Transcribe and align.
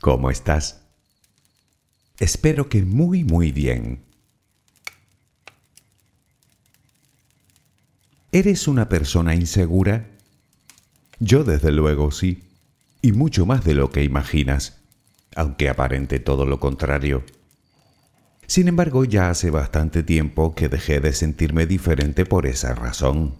¿Cómo 0.00 0.30
estás? 0.30 0.80
Espero 2.18 2.70
que 2.70 2.82
muy 2.82 3.22
muy 3.22 3.52
bien. 3.52 4.02
¿Eres 8.32 8.66
una 8.66 8.88
persona 8.88 9.34
insegura? 9.34 10.06
Yo 11.18 11.44
desde 11.44 11.70
luego 11.70 12.12
sí, 12.12 12.44
y 13.02 13.12
mucho 13.12 13.44
más 13.44 13.62
de 13.64 13.74
lo 13.74 13.90
que 13.90 14.02
imaginas, 14.02 14.78
aunque 15.36 15.68
aparente 15.68 16.18
todo 16.18 16.46
lo 16.46 16.60
contrario. 16.60 17.22
Sin 18.46 18.68
embargo, 18.68 19.04
ya 19.04 19.28
hace 19.28 19.50
bastante 19.50 20.02
tiempo 20.02 20.54
que 20.54 20.70
dejé 20.70 21.00
de 21.00 21.12
sentirme 21.12 21.66
diferente 21.66 22.24
por 22.24 22.46
esa 22.46 22.74
razón. 22.74 23.34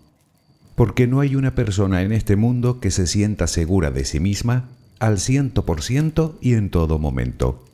Porque 0.74 1.06
no 1.06 1.20
hay 1.20 1.36
una 1.36 1.54
persona 1.54 2.02
en 2.02 2.12
este 2.12 2.36
mundo 2.36 2.80
que 2.80 2.90
se 2.90 3.06
sienta 3.06 3.46
segura 3.46 3.90
de 3.90 4.04
sí 4.04 4.20
misma 4.20 4.68
al 5.00 5.18
ciento 5.18 5.64
por 5.64 5.82
ciento 5.82 6.38
y 6.40 6.54
en 6.54 6.70
todo 6.70 6.98
momento. 6.98 7.64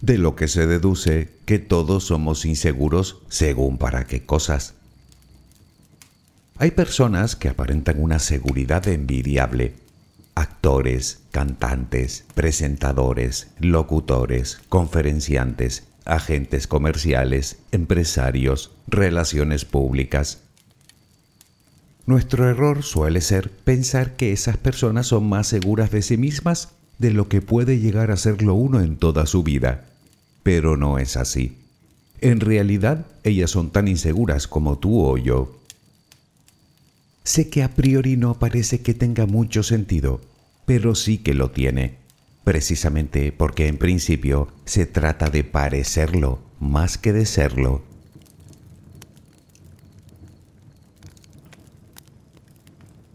De 0.00 0.18
lo 0.18 0.34
que 0.36 0.48
se 0.48 0.66
deduce 0.66 1.30
que 1.46 1.58
todos 1.58 2.04
somos 2.04 2.44
inseguros 2.44 3.22
según 3.28 3.78
para 3.78 4.04
qué 4.04 4.26
cosas. 4.26 4.74
Hay 6.58 6.72
personas 6.72 7.36
que 7.36 7.48
aparentan 7.48 8.02
una 8.02 8.18
seguridad 8.18 8.86
envidiable. 8.88 9.74
Actores, 10.34 11.20
cantantes, 11.30 12.24
presentadores, 12.34 13.48
locutores, 13.60 14.60
conferenciantes, 14.68 15.84
agentes 16.04 16.66
comerciales, 16.66 17.58
empresarios, 17.72 18.72
relaciones 18.88 19.64
públicas. 19.64 20.42
Nuestro 22.10 22.50
error 22.50 22.82
suele 22.82 23.20
ser 23.20 23.52
pensar 23.52 24.16
que 24.16 24.32
esas 24.32 24.56
personas 24.56 25.06
son 25.06 25.28
más 25.28 25.46
seguras 25.46 25.92
de 25.92 26.02
sí 26.02 26.16
mismas 26.16 26.70
de 26.98 27.12
lo 27.12 27.28
que 27.28 27.40
puede 27.40 27.78
llegar 27.78 28.10
a 28.10 28.16
serlo 28.16 28.54
uno 28.54 28.80
en 28.80 28.96
toda 28.96 29.26
su 29.26 29.44
vida. 29.44 29.86
Pero 30.42 30.76
no 30.76 30.98
es 30.98 31.16
así. 31.16 31.58
En 32.20 32.40
realidad, 32.40 33.06
ellas 33.22 33.52
son 33.52 33.70
tan 33.70 33.86
inseguras 33.86 34.48
como 34.48 34.76
tú 34.76 35.00
o 35.00 35.18
yo. 35.18 35.56
Sé 37.22 37.48
que 37.48 37.62
a 37.62 37.68
priori 37.76 38.16
no 38.16 38.34
parece 38.40 38.80
que 38.80 38.92
tenga 38.92 39.26
mucho 39.26 39.62
sentido, 39.62 40.20
pero 40.66 40.96
sí 40.96 41.18
que 41.18 41.32
lo 41.32 41.52
tiene, 41.52 41.94
precisamente 42.42 43.30
porque 43.30 43.68
en 43.68 43.78
principio 43.78 44.48
se 44.64 44.84
trata 44.84 45.30
de 45.30 45.44
parecerlo 45.44 46.40
más 46.58 46.98
que 46.98 47.12
de 47.12 47.24
serlo. 47.24 47.84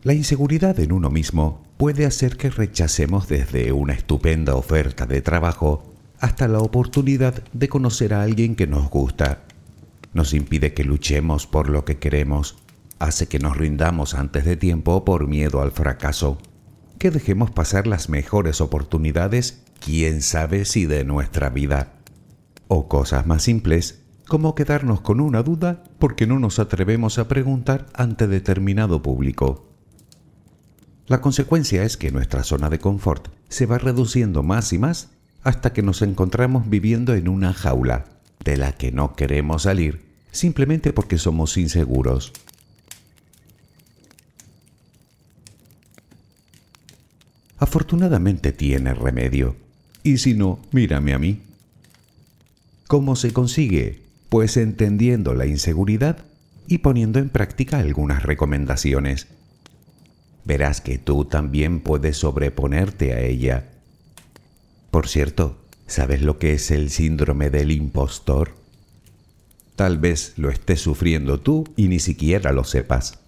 La 0.06 0.14
inseguridad 0.14 0.80
en 0.80 0.92
uno 0.92 1.10
mismo 1.10 1.64
puede 1.78 2.06
hacer 2.06 2.38
que 2.38 2.52
rechacemos 2.52 3.28
desde 3.28 3.72
una 3.72 3.94
estupenda 3.94 4.54
oferta 4.54 5.08
de 5.08 5.24
trabajo 5.24 5.96
hasta 6.20 6.48
la 6.48 6.60
oportunidad 6.60 7.42
de 7.54 7.70
conocer 7.70 8.14
a 8.14 8.22
alguien 8.22 8.56
que 8.56 8.68
nos 8.68 8.88
gusta. 8.92 9.46
Nos 10.14 10.36
impide 10.36 10.76
que 10.76 10.84
luchemos 10.84 11.48
por 11.48 11.72
lo 11.72 11.86
que 11.86 11.98
queremos, 11.98 12.56
hace 13.00 13.28
que 13.28 13.40
nos 13.40 13.58
rindamos 13.58 14.14
antes 14.14 14.46
de 14.46 14.56
tiempo 14.58 15.04
por 15.06 15.28
miedo 15.28 15.60
al 15.64 15.72
fracaso, 15.72 16.38
que 17.00 17.10
dejemos 17.10 17.50
pasar 17.50 17.88
las 17.88 18.08
mejores 18.08 18.62
oportunidades, 18.62 19.64
quién 19.84 20.22
sabe 20.22 20.66
si 20.66 20.86
de 20.86 21.04
nuestra 21.04 21.50
vida, 21.50 21.94
o 22.68 22.88
cosas 22.88 23.26
más 23.26 23.42
simples 23.42 24.04
como 24.28 24.54
quedarnos 24.54 25.02
con 25.02 25.20
una 25.20 25.42
duda 25.42 25.84
porque 25.98 26.28
no 26.28 26.38
nos 26.38 26.60
atrevemos 26.60 27.18
a 27.18 27.28
preguntar 27.28 27.88
ante 27.96 28.28
determinado 28.28 29.02
público. 29.02 29.75
La 31.08 31.22
consecuencia 31.22 31.84
es 31.84 31.98
que 31.98 32.12
nuestra 32.12 32.44
zona 32.44 32.70
de 32.70 32.80
confort 32.80 33.28
se 33.50 33.66
va 33.66 33.78
reduciendo 33.78 34.42
más 34.42 34.74
y 34.74 34.80
más 34.80 35.10
hasta 35.44 35.72
que 35.72 35.84
nos 35.84 36.02
encontramos 36.02 36.70
viviendo 36.70 37.14
en 37.14 37.28
una 37.28 37.54
jaula 37.54 38.06
de 38.44 38.58
la 38.58 38.72
que 38.72 38.92
no 38.92 39.16
queremos 39.16 39.64
salir 39.64 40.06
simplemente 40.36 40.92
porque 40.92 41.18
somos 41.18 41.58
inseguros. 41.58 42.34
Afortunadamente 47.58 48.52
tiene 48.52 48.94
remedio. 48.94 49.56
Y 50.04 50.18
si 50.18 50.34
no, 50.34 50.60
mírame 50.72 51.14
a 51.14 51.20
mí. 51.20 51.42
¿Cómo 52.88 53.16
se 53.16 53.32
consigue? 53.32 54.04
Pues 54.30 54.58
entendiendo 54.58 55.34
la 55.34 55.46
inseguridad 55.46 56.26
y 56.68 56.80
poniendo 56.80 57.20
en 57.20 57.30
práctica 57.30 57.80
algunas 57.80 58.24
recomendaciones. 58.24 59.28
Verás 60.46 60.80
que 60.80 61.00
tú 61.00 61.26
también 61.26 61.82
puedes 61.82 62.18
sobreponerte 62.18 63.14
a 63.14 63.20
ella. 63.20 63.72
Por 64.92 65.08
cierto, 65.08 65.58
¿sabes 65.88 66.22
lo 66.22 66.38
que 66.38 66.54
es 66.54 66.70
el 66.70 66.92
síndrome 66.92 67.50
del 67.50 67.72
impostor? 67.72 68.56
Tal 69.76 69.98
vez 69.98 70.34
lo 70.38 70.50
estés 70.50 70.80
sufriendo 70.80 71.40
tú 71.40 71.66
y 71.76 71.88
ni 71.88 72.00
siquiera 72.00 72.52
lo 72.54 72.64
sepas. 72.64 73.20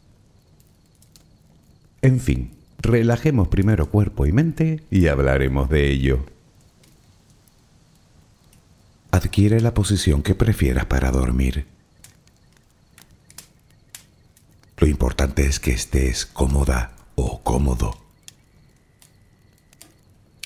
En 2.03 2.19
fin, 2.19 2.51
relajemos 2.77 3.47
primero 3.47 3.89
cuerpo 3.89 4.27
y 4.27 4.31
mente 4.31 4.83
y 4.91 5.07
hablaremos 5.07 5.69
de 5.69 5.89
ello. 5.89 6.23
Adquiere 9.09 9.59
la 9.59 9.73
posición 9.73 10.21
que 10.21 10.35
prefieras 10.35 10.85
para 10.85 11.09
dormir. 11.09 11.65
Lo 14.77 14.85
importante 14.85 15.47
es 15.47 15.59
que 15.59 15.71
estés 15.71 16.27
cómoda 16.27 16.96
o 17.17 17.43
cómodo. 17.43 17.97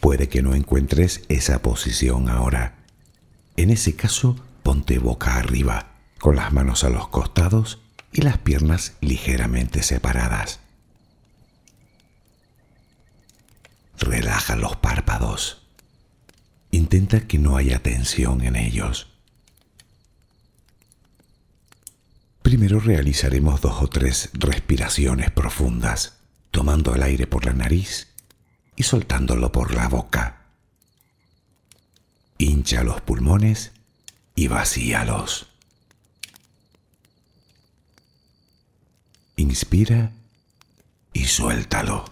Puede 0.02 0.30
que 0.30 0.42
no 0.42 0.56
encuentres 0.56 1.22
esa 1.30 1.62
posición 1.62 2.30
ahora. 2.30 2.78
En 3.58 3.70
ese 3.70 3.96
caso, 3.96 4.38
ponte 4.64 4.98
boca 4.98 5.36
arriba, 5.36 5.92
con 6.20 6.38
las 6.38 6.52
manos 6.52 6.84
a 6.84 6.90
los 6.90 7.10
costados 7.10 7.80
y 8.14 8.22
las 8.22 8.38
piernas 8.38 8.94
ligeramente 9.02 9.84
separadas. 9.84 10.60
Relaja 14.00 14.56
los 14.56 14.78
párpados. 14.78 15.62
Intenta 16.72 17.28
que 17.28 17.38
no 17.38 17.58
haya 17.58 17.84
tensión 17.84 18.42
en 18.42 18.56
ellos. 18.56 19.08
Primero 22.42 22.80
realizaremos 22.80 23.62
dos 23.62 23.84
o 23.84 23.88
tres 23.88 24.30
respiraciones 24.34 25.32
profundas, 25.32 26.21
tomando 26.52 26.94
el 26.94 27.04
aire 27.04 27.28
por 27.28 27.46
la 27.46 27.54
nariz 27.54 28.10
y 28.76 28.84
soltándolo 28.84 29.52
por 29.52 29.74
la 29.74 29.88
boca. 29.88 30.42
Hincha 32.38 32.84
los 32.84 33.02
pulmones 33.02 33.72
y 34.36 34.48
vacíalos. 34.48 35.48
Inspira 39.36 40.12
y 41.14 41.26
suéltalo. 41.26 42.06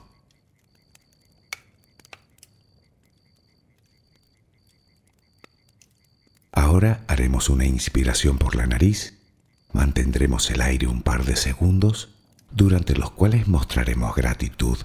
Ahora 6.51 7.03
haremos 7.07 7.49
una 7.49 7.65
inspiración 7.65 8.37
por 8.37 8.55
la 8.55 8.67
nariz, 8.67 9.13
mantendremos 9.71 10.49
el 10.51 10.61
aire 10.61 10.87
un 10.87 11.03
par 11.03 11.23
de 11.23 11.35
segundos, 11.35 12.09
durante 12.51 12.95
los 12.95 13.11
cuales 13.11 13.47
mostraremos 13.47 14.15
gratitud 14.15 14.77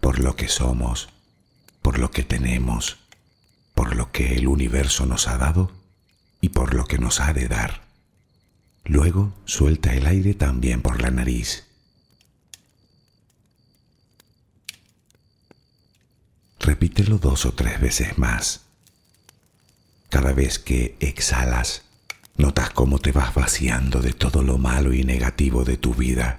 por 0.00 0.18
lo 0.18 0.36
que 0.36 0.48
somos, 0.48 1.08
por 1.82 1.98
lo 1.98 2.10
que 2.10 2.24
tenemos, 2.24 2.98
por 3.74 3.96
lo 3.96 4.12
que 4.12 4.36
el 4.36 4.48
universo 4.48 5.06
nos 5.06 5.28
ha 5.28 5.36
dado 5.36 5.70
y 6.40 6.50
por 6.50 6.74
lo 6.74 6.86
que 6.86 6.98
nos 6.98 7.20
ha 7.20 7.32
de 7.32 7.48
dar. 7.48 7.82
Luego 8.84 9.34
suelta 9.44 9.94
el 9.94 10.06
aire 10.06 10.34
también 10.34 10.80
por 10.80 11.00
la 11.02 11.10
nariz. 11.10 11.66
Repítelo 16.58 17.18
dos 17.18 17.46
o 17.46 17.52
tres 17.52 17.80
veces 17.80 18.18
más. 18.18 18.62
Cada 20.08 20.32
vez 20.32 20.58
que 20.58 20.96
exhalas, 21.00 21.84
notas 22.36 22.70
cómo 22.70 22.98
te 22.98 23.12
vas 23.12 23.34
vaciando 23.34 24.00
de 24.00 24.12
todo 24.12 24.42
lo 24.42 24.58
malo 24.58 24.92
y 24.92 25.04
negativo 25.04 25.64
de 25.64 25.76
tu 25.76 25.94
vida 25.94 26.38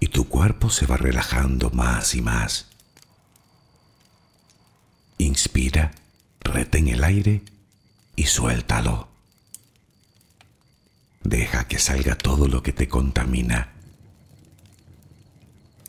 y 0.00 0.08
tu 0.08 0.28
cuerpo 0.28 0.70
se 0.70 0.86
va 0.86 0.96
relajando 0.96 1.70
más 1.70 2.14
y 2.14 2.22
más. 2.22 2.66
Inspira, 5.18 5.92
retén 6.40 6.88
el 6.88 7.02
aire 7.04 7.42
y 8.14 8.24
suéltalo. 8.26 9.08
Deja 11.22 11.66
que 11.66 11.78
salga 11.78 12.16
todo 12.16 12.46
lo 12.48 12.62
que 12.62 12.72
te 12.72 12.88
contamina. 12.88 13.72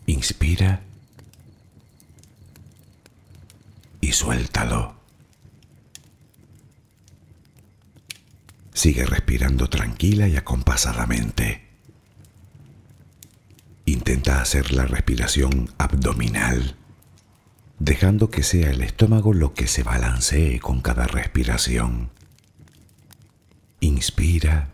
Inspira 0.06 0.82
y 4.02 4.14
suéltalo. 4.14 4.96
Sigue 8.74 9.06
respirando 9.06 9.70
tranquila 9.70 10.28
y 10.28 10.38
acompasadamente. 10.38 11.67
Intenta 13.98 14.42
hacer 14.42 14.74
la 14.74 14.86
respiración 14.86 15.72
abdominal, 15.80 16.76
dejando 17.80 18.30
que 18.30 18.44
sea 18.44 18.70
el 18.70 18.84
estómago 18.84 19.34
lo 19.34 19.56
que 19.56 19.66
se 19.66 19.82
balancee 19.82 20.60
con 20.60 20.82
cada 20.82 21.08
respiración. 21.08 22.12
Inspira 23.80 24.70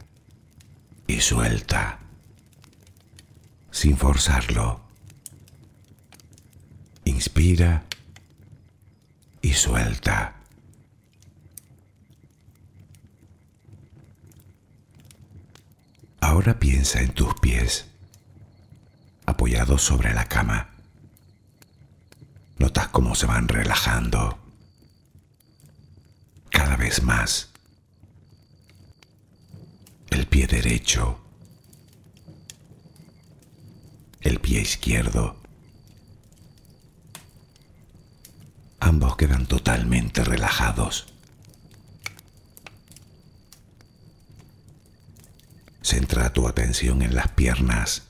y 1.08 1.22
suelta, 1.22 2.00
sin 3.72 3.96
forzarlo. 3.96 4.82
Inspira 7.06 7.86
y 9.42 9.54
suelta. 9.54 10.36
Ahora 16.20 16.60
piensa 16.60 17.02
en 17.02 17.14
tus 17.14 17.34
pies, 17.36 17.88
apoyados 19.26 19.82
sobre 19.82 20.14
la 20.14 20.26
cama. 20.26 20.70
Notas 22.58 22.88
cómo 22.90 23.16
se 23.16 23.26
van 23.26 23.48
relajando 23.48 24.38
cada 26.50 26.76
vez 26.78 27.04
más. 27.04 27.50
El 30.10 30.28
pie 30.28 30.48
derecho, 30.48 31.20
el 34.22 34.40
pie 34.40 34.62
izquierdo, 34.62 35.44
Ambos 38.84 39.16
quedan 39.16 39.46
totalmente 39.46 40.26
relajados. 40.26 41.08
Centra 45.82 46.34
tu 46.34 46.50
atención 46.50 47.02
en 47.02 47.16
las 47.16 47.30
piernas, 47.30 48.10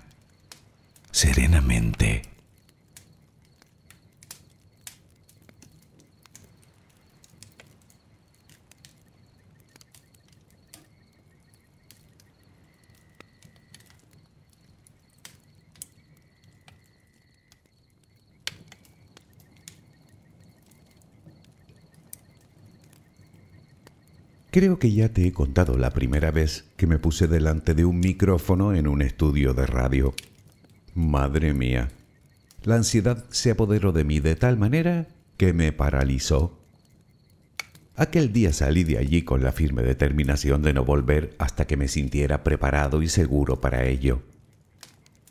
serenamente 1.11 2.31
Creo 24.51 24.79
que 24.79 24.91
ya 24.91 25.07
te 25.07 25.25
he 25.25 25.31
contado 25.31 25.77
la 25.77 25.91
primera 25.91 26.29
vez 26.29 26.65
que 26.75 26.85
me 26.85 26.99
puse 26.99 27.27
delante 27.27 27.73
de 27.73 27.85
un 27.85 28.01
micrófono 28.01 28.73
en 28.73 28.85
un 28.85 29.01
estudio 29.01 29.53
de 29.53 29.65
radio. 29.65 30.13
Madre 30.93 31.53
mía, 31.53 31.89
la 32.63 32.75
ansiedad 32.75 33.23
se 33.29 33.51
apoderó 33.51 33.93
de 33.93 34.03
mí 34.03 34.19
de 34.19 34.35
tal 34.35 34.57
manera 34.57 35.07
que 35.37 35.53
me 35.53 35.71
paralizó. 35.71 36.59
Aquel 37.95 38.33
día 38.33 38.51
salí 38.51 38.83
de 38.83 38.97
allí 38.97 39.21
con 39.21 39.41
la 39.41 39.51
firme 39.51 39.83
determinación 39.83 40.61
de 40.61 40.73
no 40.73 40.83
volver 40.83 41.33
hasta 41.39 41.65
que 41.65 41.77
me 41.77 41.87
sintiera 41.87 42.43
preparado 42.43 43.01
y 43.01 43.07
seguro 43.07 43.61
para 43.61 43.85
ello. 43.85 44.21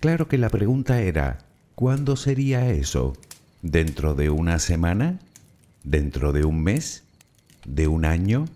Claro 0.00 0.28
que 0.28 0.38
la 0.38 0.48
pregunta 0.48 1.02
era, 1.02 1.38
¿cuándo 1.74 2.16
sería 2.16 2.70
eso? 2.70 3.16
¿Dentro 3.60 4.14
de 4.14 4.30
una 4.30 4.58
semana? 4.58 5.18
¿Dentro 5.84 6.32
de 6.32 6.44
un 6.44 6.62
mes? 6.62 7.04
¿De 7.66 7.86
un 7.86 8.06
año? 8.06 8.46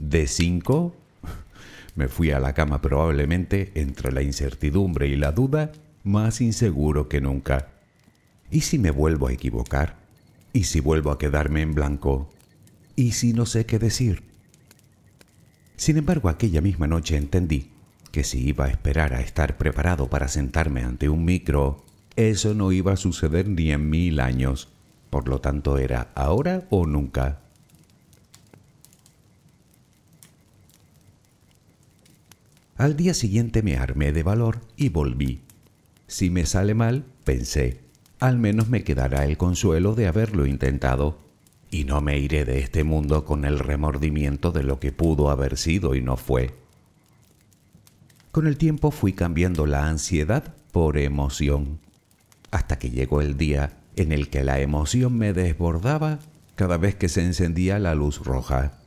De 0.00 0.26
cinco, 0.26 0.96
me 1.94 2.08
fui 2.08 2.32
a 2.32 2.40
la 2.40 2.52
cama 2.52 2.82
probablemente 2.82 3.70
entre 3.74 4.10
la 4.10 4.22
incertidumbre 4.22 5.06
y 5.06 5.14
la 5.14 5.30
duda, 5.30 5.70
más 6.04 6.40
inseguro 6.40 7.08
que 7.08 7.20
nunca. 7.20 7.68
¿Y 8.50 8.62
si 8.62 8.78
me 8.78 8.90
vuelvo 8.90 9.28
a 9.28 9.32
equivocar? 9.32 9.96
¿Y 10.52 10.64
si 10.64 10.80
vuelvo 10.80 11.10
a 11.10 11.18
quedarme 11.18 11.62
en 11.62 11.74
blanco? 11.74 12.30
¿Y 12.96 13.12
si 13.12 13.32
no 13.32 13.46
sé 13.46 13.66
qué 13.66 13.78
decir? 13.78 14.22
Sin 15.76 15.96
embargo, 15.96 16.28
aquella 16.28 16.60
misma 16.60 16.86
noche 16.86 17.16
entendí 17.16 17.70
que 18.10 18.24
si 18.24 18.48
iba 18.48 18.64
a 18.64 18.68
esperar 18.68 19.12
a 19.14 19.20
estar 19.20 19.56
preparado 19.56 20.08
para 20.08 20.28
sentarme 20.28 20.82
ante 20.82 21.08
un 21.08 21.24
micro, 21.24 21.84
eso 22.16 22.54
no 22.54 22.72
iba 22.72 22.92
a 22.92 22.96
suceder 22.96 23.48
ni 23.48 23.70
en 23.70 23.88
mil 23.88 24.18
años. 24.18 24.68
Por 25.10 25.28
lo 25.28 25.40
tanto, 25.40 25.78
era 25.78 26.10
ahora 26.14 26.66
o 26.70 26.86
nunca. 26.86 27.40
Al 32.76 32.96
día 32.96 33.14
siguiente 33.14 33.62
me 33.62 33.76
armé 33.76 34.12
de 34.12 34.22
valor 34.22 34.60
y 34.76 34.88
volví. 34.88 35.40
Si 36.08 36.30
me 36.30 36.46
sale 36.46 36.74
mal, 36.74 37.04
pensé, 37.24 37.82
al 38.18 38.38
menos 38.38 38.68
me 38.68 38.82
quedará 38.82 39.26
el 39.26 39.36
consuelo 39.36 39.94
de 39.94 40.08
haberlo 40.08 40.46
intentado, 40.46 41.18
y 41.70 41.84
no 41.84 42.00
me 42.00 42.18
iré 42.18 42.46
de 42.46 42.60
este 42.60 42.82
mundo 42.82 43.26
con 43.26 43.44
el 43.44 43.58
remordimiento 43.58 44.50
de 44.50 44.62
lo 44.62 44.80
que 44.80 44.90
pudo 44.90 45.30
haber 45.30 45.58
sido 45.58 45.94
y 45.94 46.00
no 46.00 46.16
fue. 46.16 46.54
Con 48.32 48.46
el 48.46 48.56
tiempo 48.56 48.90
fui 48.90 49.12
cambiando 49.12 49.66
la 49.66 49.86
ansiedad 49.86 50.54
por 50.72 50.96
emoción, 50.96 51.78
hasta 52.50 52.78
que 52.78 52.90
llegó 52.90 53.20
el 53.20 53.36
día 53.36 53.78
en 53.96 54.10
el 54.10 54.30
que 54.30 54.44
la 54.44 54.60
emoción 54.60 55.18
me 55.18 55.34
desbordaba 55.34 56.20
cada 56.56 56.78
vez 56.78 56.94
que 56.94 57.10
se 57.10 57.22
encendía 57.22 57.78
la 57.78 57.94
luz 57.94 58.24
roja, 58.24 58.78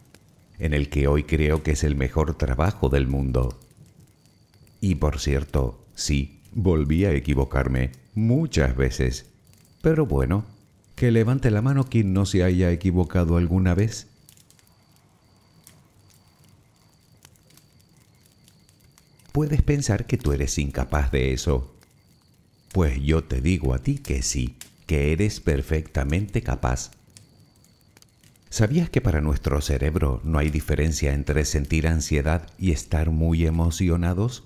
en 0.58 0.74
el 0.74 0.90
que 0.90 1.08
hoy 1.08 1.24
creo 1.24 1.62
que 1.62 1.72
es 1.72 1.84
el 1.84 1.96
mejor 1.96 2.34
trabajo 2.34 2.90
del 2.90 3.08
mundo. 3.08 3.60
Y 4.80 4.96
por 4.96 5.20
cierto, 5.20 5.86
sí, 5.94 6.41
volví 6.52 7.06
a 7.06 7.14
equivocarme 7.14 7.92
muchas 8.14 8.76
veces. 8.76 9.28
Pero 9.82 10.06
bueno, 10.06 10.46
que 10.96 11.12
levante 11.12 11.52
la 11.52 11.62
mano 11.62 11.86
quien 11.86 12.14
no 12.14 12.26
se 12.26 12.44
haya 12.44 12.72
equivocado 12.72 13.38
alguna 13.38 13.74
vez. 13.74 14.08
Puedes 19.32 19.62
pensar 19.62 20.06
que 20.06 20.18
tú 20.18 20.34
eres 20.34 20.58
incapaz 20.58 21.12
de 21.12 21.34
eso. 21.34 21.74
Pues 22.74 23.02
yo 23.02 23.24
te 23.24 23.42
digo 23.42 23.74
a 23.74 23.80
ti 23.80 23.98
que 23.98 24.22
sí, 24.22 24.58
que 24.86 25.14
eres 25.14 25.40
perfectamente 25.40 26.42
capaz. 26.42 26.92
¿Sabías 28.50 28.90
que 28.90 29.00
para 29.00 29.22
nuestro 29.22 29.62
cerebro 29.62 30.20
no 30.26 30.38
hay 30.38 30.50
diferencia 30.50 31.14
entre 31.14 31.46
sentir 31.46 31.88
ansiedad 31.88 32.50
y 32.60 32.72
estar 32.72 33.10
muy 33.10 33.46
emocionados? 33.46 34.44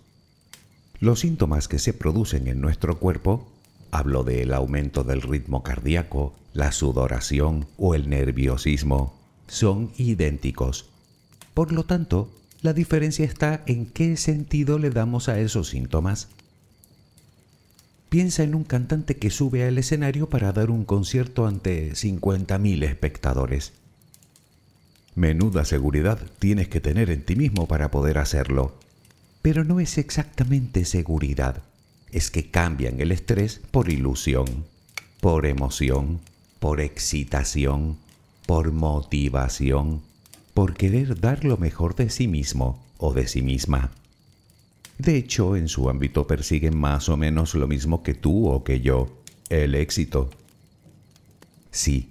Los 0.99 1.19
síntomas 1.19 1.67
que 1.67 1.79
se 1.79 1.93
producen 1.93 2.47
en 2.47 2.61
nuestro 2.61 2.99
cuerpo, 2.99 3.47
hablo 3.91 4.23
del 4.23 4.53
aumento 4.53 5.03
del 5.03 5.21
ritmo 5.21 5.61
cardíaco, 5.61 6.33
la 6.53 6.71
sudoración 6.71 7.67
o 7.77 7.95
el 7.95 8.09
nerviosismo, 8.09 9.13
son 9.47 9.91
idénticos. 9.97 10.85
Por 11.53 11.71
lo 11.71 11.83
tanto, 11.83 12.31
la 12.61 12.73
diferencia 12.73 13.25
está 13.25 13.63
en 13.67 13.85
qué 13.85 14.17
sentido 14.17 14.79
le 14.79 14.89
damos 14.89 15.29
a 15.29 15.39
esos 15.39 15.69
síntomas. 15.69 16.29
Piensa 18.09 18.43
en 18.43 18.55
un 18.55 18.63
cantante 18.63 19.17
que 19.17 19.29
sube 19.29 19.67
al 19.67 19.77
escenario 19.77 20.29
para 20.29 20.53
dar 20.53 20.71
un 20.71 20.85
concierto 20.85 21.45
ante 21.45 21.91
50.000 21.91 22.83
espectadores. 22.83 23.73
Menuda 25.13 25.65
seguridad 25.65 26.19
tienes 26.39 26.69
que 26.69 26.81
tener 26.81 27.09
en 27.09 27.23
ti 27.23 27.35
mismo 27.35 27.67
para 27.67 27.91
poder 27.91 28.17
hacerlo. 28.17 28.84
Pero 29.45 29.63
no 29.63 29.79
es 29.79 29.99
exactamente 29.99 30.85
seguridad, 30.85 31.61
es 32.11 32.31
que 32.31 32.49
cambian 32.49 32.99
el 32.99 33.11
estrés 33.11 33.61
por 33.69 33.91
ilusión, 33.91 34.47
por 35.21 35.45
emoción, 35.45 36.19
por 36.59 36.81
excitación, 36.81 37.99
por 38.47 38.71
motivación, 38.71 40.01
por 40.55 40.73
querer 40.73 41.19
dar 41.19 41.45
lo 41.45 41.57
mejor 41.57 41.93
de 41.93 42.09
sí 42.09 42.27
mismo 42.27 42.83
o 42.97 43.13
de 43.13 43.27
sí 43.27 43.43
misma. 43.43 43.91
De 44.97 45.15
hecho, 45.15 45.55
en 45.55 45.67
su 45.67 45.91
ámbito 45.91 46.25
persiguen 46.25 46.75
más 46.75 47.07
o 47.07 47.15
menos 47.15 47.53
lo 47.53 47.67
mismo 47.67 48.01
que 48.01 48.15
tú 48.15 48.47
o 48.47 48.63
que 48.63 48.81
yo, 48.81 49.21
el 49.49 49.75
éxito. 49.75 50.31
Sí, 51.69 52.07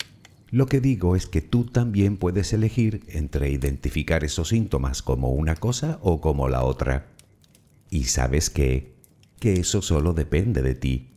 lo 0.53 0.67
que 0.67 0.81
digo 0.81 1.17
es 1.17 1.27
que 1.27 1.41
tú 1.41 1.65
también 1.65 2.17
puedes 2.17 2.53
elegir 2.53 3.03
entre 3.09 3.51
identificar 3.51 4.23
esos 4.23 4.51
síntomas 4.51 5.03
como 5.03 5.31
una 5.31 5.57
cosa 5.57 5.99
o 6.01 6.21
como 6.21 6.49
la 6.49 6.63
otra. 6.63 7.09
Y 7.95 8.07
sabes 8.07 8.51
qué? 8.51 8.93
Que 9.39 9.53
eso 9.61 9.81
solo 9.81 10.15
depende 10.15 10.63
de 10.63 10.75
ti. 10.75 11.11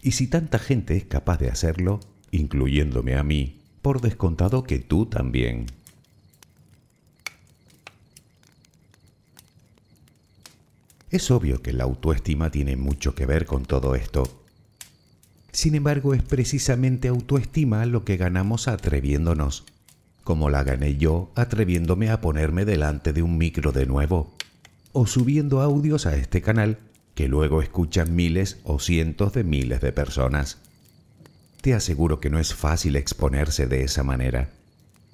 Y 0.00 0.12
si 0.12 0.26
tanta 0.26 0.58
gente 0.58 0.96
es 0.96 1.04
capaz 1.04 1.36
de 1.36 1.50
hacerlo, 1.50 2.00
incluyéndome 2.30 3.14
a 3.14 3.22
mí, 3.22 3.60
por 3.82 4.00
descontado 4.00 4.62
que 4.62 4.78
tú 4.78 5.04
también. 5.04 5.66
Es 11.10 11.30
obvio 11.30 11.60
que 11.60 11.74
la 11.74 11.84
autoestima 11.84 12.50
tiene 12.50 12.76
mucho 12.76 13.14
que 13.14 13.26
ver 13.26 13.44
con 13.44 13.66
todo 13.66 13.94
esto. 13.94 14.42
Sin 15.52 15.74
embargo, 15.74 16.14
es 16.14 16.22
precisamente 16.22 17.08
autoestima 17.08 17.84
lo 17.84 18.06
que 18.06 18.16
ganamos 18.16 18.66
atreviéndonos, 18.66 19.66
como 20.24 20.48
la 20.48 20.64
gané 20.64 20.96
yo 20.96 21.32
atreviéndome 21.34 22.08
a 22.08 22.22
ponerme 22.22 22.64
delante 22.64 23.12
de 23.12 23.22
un 23.22 23.36
micro 23.36 23.72
de 23.72 23.84
nuevo, 23.84 24.37
o 24.92 25.06
subiendo 25.06 25.60
audios 25.60 26.06
a 26.06 26.16
este 26.16 26.42
canal 26.42 26.78
que 27.14 27.28
luego 27.28 27.62
escuchan 27.62 28.14
miles 28.14 28.58
o 28.64 28.78
cientos 28.78 29.32
de 29.32 29.44
miles 29.44 29.80
de 29.80 29.92
personas. 29.92 30.58
Te 31.60 31.74
aseguro 31.74 32.20
que 32.20 32.30
no 32.30 32.38
es 32.38 32.54
fácil 32.54 32.96
exponerse 32.96 33.66
de 33.66 33.82
esa 33.82 34.04
manera, 34.04 34.50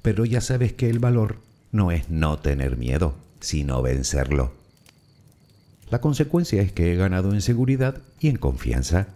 pero 0.03 0.25
ya 0.25 0.41
sabes 0.41 0.75
que 0.75 0.91
el 0.91 0.99
valor 0.99 1.39
no 1.73 1.91
es 1.91 2.11
no 2.11 2.39
tener 2.39 2.77
miedo, 2.77 3.15
sino 3.41 3.81
vencerlo. 3.83 4.53
La 5.91 6.01
consecuencia 6.01 6.61
es 6.61 6.73
que 6.73 6.93
he 6.93 6.97
ganado 6.97 7.33
en 7.33 7.41
seguridad 7.41 8.03
y 8.21 8.29
en 8.29 8.37
confianza. 8.37 9.09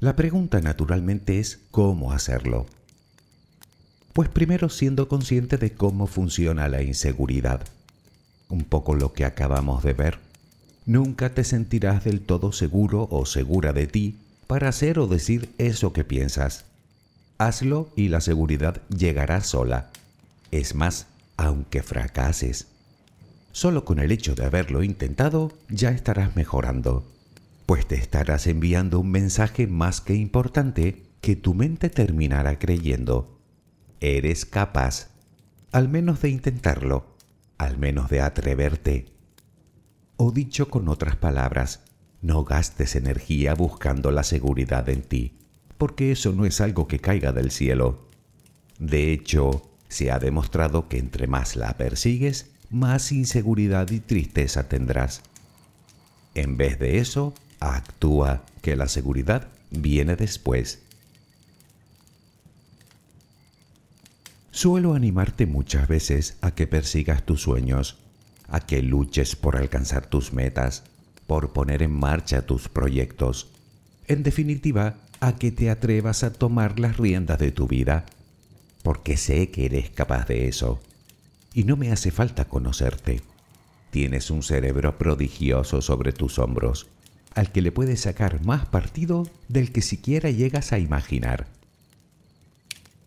La 0.00 0.16
pregunta 0.16 0.60
naturalmente 0.60 1.38
es 1.38 1.60
cómo 1.70 2.12
hacerlo. 2.12 2.66
Pues 4.12 4.28
primero 4.28 4.68
siendo 4.68 5.08
consciente 5.08 5.56
de 5.56 5.72
cómo 5.72 6.06
funciona 6.06 6.68
la 6.68 6.82
inseguridad. 6.82 7.62
Un 8.48 8.64
poco 8.64 8.94
lo 8.94 9.14
que 9.14 9.24
acabamos 9.24 9.82
de 9.82 9.94
ver. 9.94 10.18
Nunca 10.84 11.30
te 11.30 11.44
sentirás 11.44 12.04
del 12.04 12.20
todo 12.20 12.52
seguro 12.52 13.08
o 13.10 13.24
segura 13.24 13.72
de 13.72 13.86
ti 13.86 14.18
para 14.46 14.68
hacer 14.68 14.98
o 14.98 15.06
decir 15.06 15.48
eso 15.56 15.94
que 15.94 16.04
piensas. 16.04 16.66
Hazlo 17.38 17.88
y 17.96 18.08
la 18.08 18.20
seguridad 18.20 18.82
llegará 18.88 19.40
sola. 19.40 19.90
Es 20.50 20.74
más, 20.74 21.06
aunque 21.38 21.82
fracases. 21.82 22.66
Solo 23.52 23.84
con 23.84 23.98
el 23.98 24.12
hecho 24.12 24.34
de 24.34 24.44
haberlo 24.44 24.82
intentado 24.82 25.52
ya 25.70 25.90
estarás 25.90 26.36
mejorando, 26.36 27.06
pues 27.64 27.86
te 27.86 27.94
estarás 27.94 28.46
enviando 28.46 29.00
un 29.00 29.10
mensaje 29.10 29.66
más 29.66 30.00
que 30.02 30.14
importante 30.14 31.02
que 31.22 31.36
tu 31.36 31.54
mente 31.54 31.88
terminará 31.88 32.58
creyendo. 32.58 33.31
Eres 34.04 34.46
capaz, 34.46 35.10
al 35.70 35.88
menos 35.88 36.20
de 36.22 36.28
intentarlo, 36.28 37.14
al 37.56 37.78
menos 37.78 38.10
de 38.10 38.20
atreverte. 38.20 39.06
O 40.16 40.32
dicho 40.32 40.68
con 40.68 40.88
otras 40.88 41.14
palabras, 41.14 41.84
no 42.20 42.42
gastes 42.42 42.96
energía 42.96 43.54
buscando 43.54 44.10
la 44.10 44.24
seguridad 44.24 44.88
en 44.88 45.02
ti, 45.02 45.38
porque 45.78 46.10
eso 46.10 46.32
no 46.32 46.46
es 46.46 46.60
algo 46.60 46.88
que 46.88 46.98
caiga 46.98 47.30
del 47.30 47.52
cielo. 47.52 48.08
De 48.80 49.12
hecho, 49.12 49.70
se 49.86 50.10
ha 50.10 50.18
demostrado 50.18 50.88
que 50.88 50.98
entre 50.98 51.28
más 51.28 51.54
la 51.54 51.76
persigues, 51.76 52.50
más 52.70 53.12
inseguridad 53.12 53.88
y 53.92 54.00
tristeza 54.00 54.68
tendrás. 54.68 55.22
En 56.34 56.56
vez 56.56 56.76
de 56.80 56.98
eso, 56.98 57.34
actúa, 57.60 58.42
que 58.62 58.74
la 58.74 58.88
seguridad 58.88 59.46
viene 59.70 60.16
después. 60.16 60.81
Suelo 64.52 64.94
animarte 64.94 65.46
muchas 65.46 65.88
veces 65.88 66.36
a 66.40 66.54
que 66.54 66.68
persigas 66.68 67.24
tus 67.24 67.42
sueños, 67.42 67.98
a 68.48 68.60
que 68.60 68.82
luches 68.82 69.34
por 69.34 69.56
alcanzar 69.56 70.06
tus 70.06 70.32
metas, 70.32 70.84
por 71.26 71.52
poner 71.52 71.82
en 71.82 71.98
marcha 71.98 72.42
tus 72.42 72.68
proyectos. 72.68 73.48
En 74.06 74.22
definitiva, 74.22 74.98
a 75.20 75.36
que 75.36 75.50
te 75.50 75.70
atrevas 75.70 76.22
a 76.22 76.32
tomar 76.32 76.78
las 76.78 76.98
riendas 76.98 77.38
de 77.38 77.50
tu 77.50 77.66
vida 77.66 78.06
porque 78.82 79.16
sé 79.16 79.50
que 79.50 79.66
eres 79.66 79.90
capaz 79.90 80.26
de 80.26 80.48
eso. 80.48 80.80
Y 81.54 81.64
no 81.64 81.76
me 81.76 81.92
hace 81.92 82.10
falta 82.10 82.46
conocerte. 82.46 83.20
Tienes 83.90 84.30
un 84.30 84.42
cerebro 84.42 84.98
prodigioso 84.98 85.82
sobre 85.82 86.12
tus 86.12 86.38
hombros, 86.38 86.88
al 87.34 87.52
que 87.52 87.62
le 87.62 87.72
puedes 87.72 88.00
sacar 88.00 88.44
más 88.44 88.66
partido 88.66 89.26
del 89.48 89.72
que 89.72 89.82
siquiera 89.82 90.30
llegas 90.30 90.72
a 90.72 90.78
imaginar. 90.78 91.46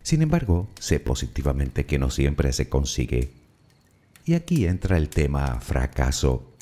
Sin 0.06 0.22
embargo, 0.22 0.70
sé 0.80 1.00
positivamente 1.00 1.88
que 1.88 1.98
no 1.98 2.12
siempre 2.12 2.54
se 2.54 2.70
consigue. 2.70 3.32
Y 4.24 4.36
aquí 4.36 4.68
entra 4.68 4.98
el 4.98 5.10
tema 5.10 5.60
fracaso. 5.62 6.54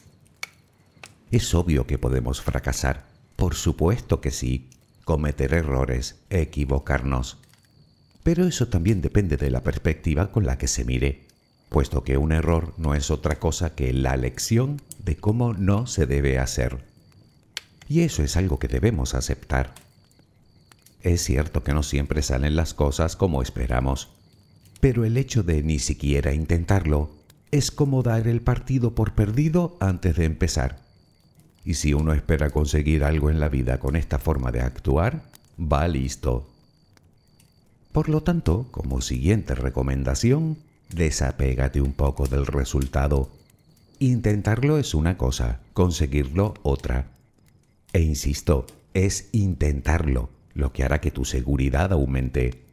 Es 1.29 1.53
obvio 1.53 1.85
que 1.85 1.97
podemos 1.97 2.41
fracasar, 2.41 3.03
por 3.35 3.55
supuesto 3.55 4.21
que 4.21 4.31
sí, 4.31 4.69
cometer 5.03 5.53
errores, 5.53 6.21
equivocarnos, 6.29 7.37
pero 8.23 8.47
eso 8.47 8.69
también 8.69 9.01
depende 9.01 9.35
de 9.35 9.51
la 9.51 9.61
perspectiva 9.61 10.31
con 10.31 10.45
la 10.45 10.57
que 10.57 10.69
se 10.69 10.85
mire, 10.85 11.25
puesto 11.67 12.05
que 12.05 12.17
un 12.17 12.31
error 12.31 12.73
no 12.77 12.95
es 12.95 13.11
otra 13.11 13.39
cosa 13.39 13.75
que 13.75 13.91
la 13.91 14.15
lección 14.15 14.81
de 15.03 15.17
cómo 15.17 15.51
no 15.51 15.85
se 15.85 16.05
debe 16.05 16.39
hacer. 16.39 16.85
Y 17.89 18.03
eso 18.03 18.23
es 18.23 18.37
algo 18.37 18.57
que 18.57 18.69
debemos 18.69 19.13
aceptar. 19.13 19.82
Es 21.03 21.21
cierto 21.21 21.63
que 21.63 21.73
no 21.73 21.83
siempre 21.83 22.21
salen 22.21 22.55
las 22.55 22.73
cosas 22.73 23.17
como 23.17 23.41
esperamos, 23.41 24.07
pero 24.79 25.03
el 25.03 25.17
hecho 25.17 25.43
de 25.43 25.61
ni 25.61 25.77
siquiera 25.79 26.33
intentarlo 26.33 27.11
es 27.51 27.71
como 27.71 28.03
dar 28.03 28.25
el 28.27 28.41
partido 28.41 28.95
por 28.95 29.13
perdido 29.13 29.75
antes 29.81 30.15
de 30.15 30.23
empezar. 30.23 30.79
Y 31.65 31.75
si 31.75 31.93
uno 31.93 32.13
espera 32.13 32.49
conseguir 32.49 33.03
algo 33.03 33.29
en 33.29 33.41
la 33.41 33.49
vida 33.49 33.79
con 33.79 33.97
esta 33.97 34.17
forma 34.17 34.51
de 34.53 34.61
actuar, 34.61 35.23
va 35.59 35.87
listo. 35.89 36.49
Por 37.91 38.07
lo 38.07 38.23
tanto, 38.23 38.67
como 38.71 39.01
siguiente 39.01 39.55
recomendación, 39.55 40.57
desapégate 40.89 41.81
un 41.81 41.93
poco 41.93 42.27
del 42.27 42.45
resultado. 42.45 43.29
Intentarlo 43.99 44.77
es 44.77 44.93
una 44.93 45.17
cosa, 45.17 45.59
conseguirlo 45.73 46.53
otra. 46.63 47.07
E 47.91 48.01
insisto, 48.01 48.65
es 48.93 49.27
intentarlo 49.33 50.29
lo 50.53 50.71
que 50.71 50.83
hará 50.83 51.01
que 51.01 51.11
tu 51.11 51.25
seguridad 51.25 51.91
aumente. 51.91 52.63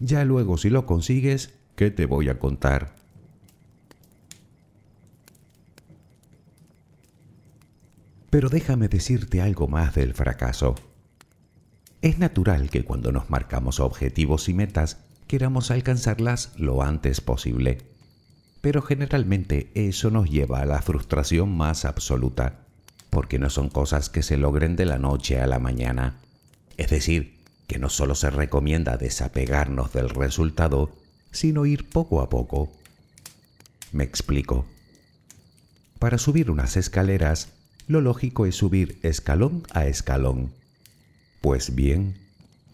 Ya 0.00 0.24
luego 0.24 0.58
si 0.58 0.70
lo 0.70 0.86
consigues, 0.86 1.54
¿qué 1.76 1.90
te 1.90 2.06
voy 2.06 2.28
a 2.28 2.38
contar? 2.38 2.94
Pero 8.30 8.48
déjame 8.48 8.88
decirte 8.88 9.42
algo 9.42 9.68
más 9.68 9.94
del 9.94 10.14
fracaso. 10.14 10.74
Es 12.00 12.18
natural 12.18 12.70
que 12.70 12.82
cuando 12.82 13.12
nos 13.12 13.28
marcamos 13.28 13.78
objetivos 13.78 14.48
y 14.48 14.54
metas 14.54 14.98
queramos 15.26 15.70
alcanzarlas 15.70 16.52
lo 16.56 16.82
antes 16.82 17.20
posible. 17.20 17.78
Pero 18.60 18.80
generalmente 18.80 19.70
eso 19.74 20.10
nos 20.10 20.30
lleva 20.30 20.60
a 20.60 20.66
la 20.66 20.80
frustración 20.80 21.56
más 21.56 21.84
absoluta, 21.84 22.60
porque 23.10 23.38
no 23.38 23.50
son 23.50 23.68
cosas 23.68 24.08
que 24.08 24.22
se 24.22 24.36
logren 24.36 24.76
de 24.76 24.86
la 24.86 24.98
noche 24.98 25.40
a 25.40 25.46
la 25.46 25.58
mañana. 25.58 26.18
Es 26.82 26.90
decir, 26.90 27.38
que 27.68 27.78
no 27.78 27.88
solo 27.88 28.16
se 28.16 28.28
recomienda 28.28 28.96
desapegarnos 28.96 29.92
del 29.92 30.10
resultado, 30.10 30.90
sino 31.30 31.64
ir 31.64 31.88
poco 31.88 32.20
a 32.20 32.28
poco. 32.28 32.72
Me 33.92 34.02
explico. 34.02 34.66
Para 36.00 36.18
subir 36.18 36.50
unas 36.50 36.76
escaleras 36.76 37.52
lo 37.86 38.00
lógico 38.00 38.46
es 38.46 38.56
subir 38.56 38.98
escalón 39.04 39.62
a 39.72 39.86
escalón. 39.86 40.50
Pues 41.40 41.76
bien, 41.76 42.16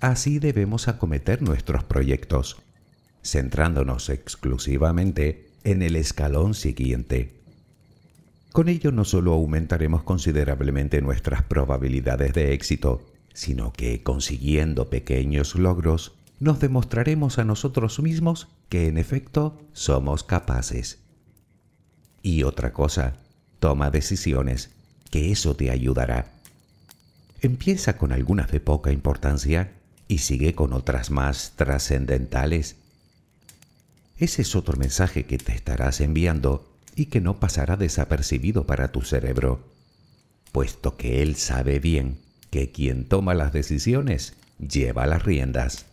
así 0.01 0.39
debemos 0.39 0.89
acometer 0.89 1.43
nuestros 1.43 1.85
proyectos, 1.85 2.57
centrándonos 3.23 4.09
exclusivamente 4.09 5.51
en 5.65 5.83
el 5.83 5.97
escalón 5.97 6.55
siguiente. 6.55 7.35
Con 8.53 8.71
ello 8.71 8.91
no 8.91 9.05
solo 9.05 9.35
aumentaremos 9.35 10.03
considerablemente 10.03 11.03
nuestras 11.03 11.43
probabilidades 11.43 12.33
de 12.33 12.55
éxito, 12.55 13.05
sino 13.39 13.73
que 13.73 14.03
consiguiendo 14.03 14.91
pequeños 14.91 15.55
logros, 15.55 16.11
nos 16.41 16.59
demostraremos 16.59 17.39
a 17.39 17.45
nosotros 17.45 18.01
mismos 18.01 18.49
que 18.69 18.89
en 18.89 18.99
efecto 18.99 19.63
somos 19.73 20.25
capaces. 20.25 20.99
Y 22.21 22.43
otra 22.43 22.73
cosa, 22.73 23.15
toma 23.61 23.93
decisiones 23.93 24.71
que 25.13 25.31
eso 25.31 25.55
te 25.55 25.71
ayudará. 25.71 26.33
Empieza 27.41 27.97
con 27.97 28.11
algunas 28.11 28.51
de 28.51 28.59
poca 28.59 28.91
importancia 28.91 29.73
y 30.09 30.19
sigue 30.19 30.57
con 30.57 30.73
otras 30.73 31.13
más 31.13 31.53
trascendentales. 31.55 32.75
Ese 34.19 34.43
es 34.43 34.57
otro 34.57 34.77
mensaje 34.77 35.27
que 35.27 35.39
te 35.39 35.53
estarás 35.53 36.01
enviando 36.01 36.69
y 36.97 37.07
que 37.07 37.21
no 37.21 37.39
pasará 37.39 37.77
desapercibido 37.77 38.67
para 38.67 38.91
tu 38.91 39.03
cerebro, 39.03 39.61
puesto 40.51 40.97
que 40.97 41.23
él 41.23 41.37
sabe 41.37 41.79
bien 41.79 42.27
que 42.51 42.71
quien 42.71 43.05
toma 43.05 43.35
las 43.35 43.53
decisiones 43.53 44.35
lleva 44.59 45.07
las 45.07 45.23
riendas. 45.23 45.87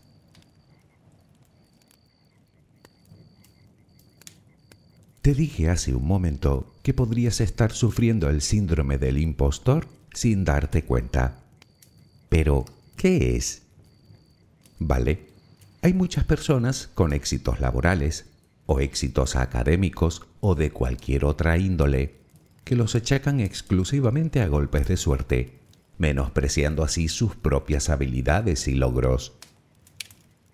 Te 5.21 5.33
dije 5.33 5.69
hace 5.69 5.95
un 5.95 6.05
momento 6.05 6.71
que 6.83 6.93
podrías 6.93 7.41
estar 7.41 7.71
sufriendo 7.71 8.29
el 8.29 8.41
síndrome 8.41 8.99
del 8.99 9.17
impostor 9.17 9.87
sin 10.13 10.43
darte 10.45 10.83
cuenta. 10.83 11.39
Pero, 12.29 12.65
¿qué 12.95 13.35
es? 13.35 13.63
Vale, 14.77 15.29
hay 15.81 15.93
muchas 15.93 16.25
personas 16.25 16.89
con 16.93 17.11
éxitos 17.11 17.59
laborales 17.59 18.25
o 18.67 18.79
éxitos 18.79 19.35
académicos 19.35 20.21
o 20.41 20.53
de 20.53 20.71
cualquier 20.71 21.25
otra 21.25 21.57
índole 21.57 22.15
que 22.63 22.75
los 22.75 22.95
achacan 22.95 23.39
exclusivamente 23.39 24.41
a 24.41 24.47
golpes 24.47 24.87
de 24.87 24.97
suerte, 24.97 25.59
menospreciando 25.97 26.83
así 26.83 27.07
sus 27.07 27.35
propias 27.35 27.89
habilidades 27.89 28.67
y 28.67 28.75
logros. 28.75 29.33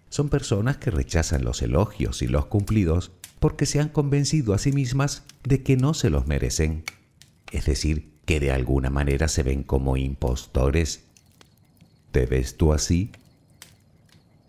Son 0.10 0.30
personas 0.30 0.78
que 0.78 0.92
rechazan 0.92 1.44
los 1.44 1.62
elogios 1.62 2.22
y 2.22 2.28
los 2.28 2.46
cumplidos 2.48 3.12
porque 3.40 3.66
se 3.66 3.80
han 3.80 3.90
convencido 3.90 4.54
a 4.54 4.58
sí 4.58 4.72
mismas 4.72 5.24
de 5.44 5.64
que 5.64 5.78
no 5.78 5.94
se 5.94 6.10
los 6.10 6.28
merecen, 6.28 6.84
es 7.52 7.66
decir, 7.66 8.12
que 8.26 8.40
de 8.40 8.52
alguna 8.52 8.90
manera 8.90 9.28
se 9.28 9.44
ven 9.44 9.64
como 9.64 9.98
impostores. 9.98 11.06
¿Te 12.12 12.26
ves 12.26 12.58
tú 12.58 12.74
así? 12.74 13.12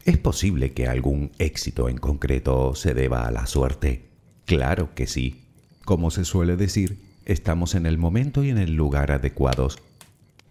¿Es 0.05 0.19
posible 0.19 0.73
que 0.73 0.89
algún 0.89 1.31
éxito 1.39 1.89
en 1.89 1.97
concreto 1.97 2.75
se 2.75 2.93
deba 2.93 3.27
a 3.27 3.31
la 3.31 3.47
suerte? 3.47 4.09
Claro 4.47 4.95
que 4.95 5.07
sí. 5.07 5.45
Como 5.85 6.11
se 6.11 6.25
suele 6.25 6.57
decir, 6.57 7.01
estamos 7.25 7.75
en 7.75 7.87
el 7.87 7.99
momento 7.99 8.43
y 8.45 8.51
en 8.51 8.59
el 8.59 8.75
lugar 8.75 9.13
adecuados. 9.13 9.79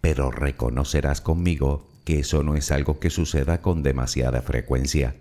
Pero 0.02 0.30
reconocerás 0.30 1.22
conmigo 1.22 1.88
que 2.04 2.18
eso 2.18 2.42
no 2.42 2.56
es 2.56 2.70
algo 2.70 3.00
que 3.00 3.08
suceda 3.08 3.62
con 3.62 3.82
demasiada 3.82 4.42
frecuencia. 4.42 5.16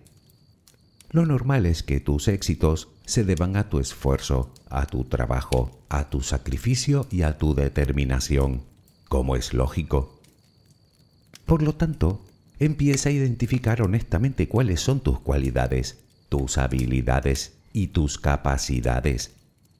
Lo 1.11 1.25
normal 1.25 1.65
es 1.65 1.83
que 1.83 2.01
tus 2.01 2.27
éxitos 2.27 2.89
se 3.05 3.23
deban 3.23 3.55
a 3.55 3.69
tu 3.69 3.79
esfuerzo, 3.79 4.53
a 4.69 4.85
tu 4.85 5.05
trabajo, 5.05 5.79
a 5.87 6.09
tu 6.09 6.21
sacrificio 6.21 7.07
y 7.09 7.21
a 7.21 7.37
tu 7.37 7.55
determinación, 7.55 8.63
como 9.07 9.37
es 9.37 9.53
lógico. 9.53 10.19
Por 11.45 11.61
lo 11.61 11.75
tanto, 11.75 12.25
empieza 12.59 13.09
a 13.09 13.11
identificar 13.11 13.81
honestamente 13.81 14.47
cuáles 14.47 14.81
son 14.81 14.99
tus 14.99 15.19
cualidades, 15.19 15.99
tus 16.29 16.57
habilidades 16.57 17.53
y 17.73 17.87
tus 17.87 18.17
capacidades, 18.17 19.31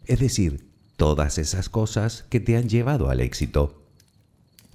es 0.06 0.20
decir, 0.20 0.70
todas 0.98 1.38
esas 1.38 1.70
cosas 1.70 2.26
que 2.30 2.40
te 2.40 2.58
han 2.58 2.70
llevado 2.70 3.10
al 3.10 3.22
éxito. 3.22 3.81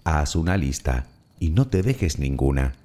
Haz 0.08 0.36
una 0.36 0.56
lista 0.56 1.08
y 1.40 1.50
no 1.50 1.66
te 1.66 1.82
dejes 1.82 2.20
ninguna. 2.20 2.76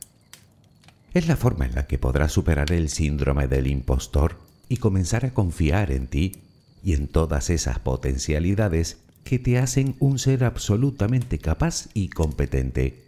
Es 1.13 1.27
la 1.27 1.37
forma 1.37 1.67
en 1.67 1.75
la 1.75 1.85
que 1.85 1.99
podrás 1.99 2.31
superar 2.31 2.71
el 2.71 2.89
síndrome 2.89 3.47
del 3.47 3.67
impostor 3.67 4.39
y 4.69 4.77
comenzar 4.77 5.27
a 5.27 5.31
confiar 5.31 5.91
en 5.91 6.07
ti 6.07 6.41
y 6.83 6.93
en 6.95 7.07
todas 7.07 7.51
esas 7.51 7.77
potencialidades 7.77 8.97
que 9.23 9.37
te 9.37 9.59
hacen 9.59 9.95
un 9.99 10.17
ser 10.17 10.43
absolutamente 10.43 11.37
capaz 11.37 11.89
y 11.93 12.09
competente. 12.09 13.03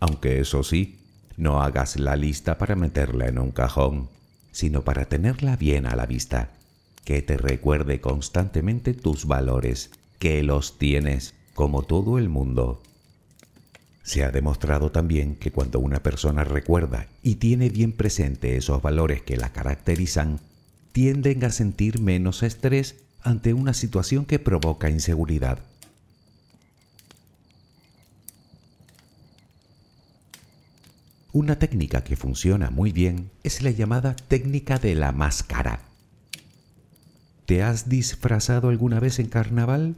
Aunque 0.00 0.40
eso 0.40 0.64
sí, 0.64 0.98
no 1.36 1.62
hagas 1.62 1.96
la 1.96 2.16
lista 2.16 2.58
para 2.58 2.74
meterla 2.74 3.28
en 3.28 3.38
un 3.38 3.52
cajón, 3.52 4.08
sino 4.50 4.82
para 4.82 5.04
tenerla 5.04 5.54
bien 5.54 5.86
a 5.86 5.94
la 5.94 6.06
vista, 6.06 6.54
que 7.04 7.22
te 7.22 7.36
recuerde 7.36 8.00
constantemente 8.00 8.94
tus 8.94 9.26
valores, 9.26 9.92
que 10.18 10.42
los 10.42 10.76
tienes 10.76 11.34
como 11.60 11.82
todo 11.82 12.16
el 12.16 12.30
mundo. 12.30 12.80
Se 14.02 14.24
ha 14.24 14.30
demostrado 14.30 14.92
también 14.92 15.36
que 15.36 15.52
cuando 15.52 15.78
una 15.78 16.02
persona 16.02 16.42
recuerda 16.42 17.06
y 17.22 17.34
tiene 17.34 17.68
bien 17.68 17.92
presente 17.92 18.56
esos 18.56 18.80
valores 18.80 19.20
que 19.20 19.36
la 19.36 19.52
caracterizan, 19.52 20.40
tienden 20.92 21.44
a 21.44 21.50
sentir 21.50 22.00
menos 22.00 22.42
estrés 22.42 22.96
ante 23.20 23.52
una 23.52 23.74
situación 23.74 24.24
que 24.24 24.38
provoca 24.38 24.88
inseguridad. 24.88 25.58
Una 31.34 31.58
técnica 31.58 32.02
que 32.02 32.16
funciona 32.16 32.70
muy 32.70 32.90
bien 32.90 33.30
es 33.44 33.60
la 33.60 33.70
llamada 33.70 34.16
técnica 34.16 34.78
de 34.78 34.94
la 34.94 35.12
máscara. 35.12 35.82
¿Te 37.44 37.62
has 37.62 37.90
disfrazado 37.90 38.70
alguna 38.70 38.98
vez 38.98 39.18
en 39.18 39.28
carnaval? 39.28 39.94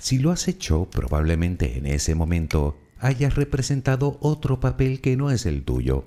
Si 0.00 0.18
lo 0.18 0.30
has 0.30 0.48
hecho, 0.48 0.88
probablemente 0.90 1.78
en 1.78 1.86
ese 1.86 2.14
momento 2.14 2.76
hayas 2.98 3.34
representado 3.34 4.18
otro 4.20 4.60
papel 4.60 5.00
que 5.00 5.16
no 5.16 5.30
es 5.30 5.46
el 5.46 5.64
tuyo. 5.64 6.04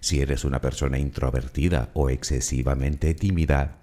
Si 0.00 0.20
eres 0.20 0.44
una 0.44 0.60
persona 0.60 0.98
introvertida 0.98 1.90
o 1.94 2.10
excesivamente 2.10 3.14
tímida, 3.14 3.78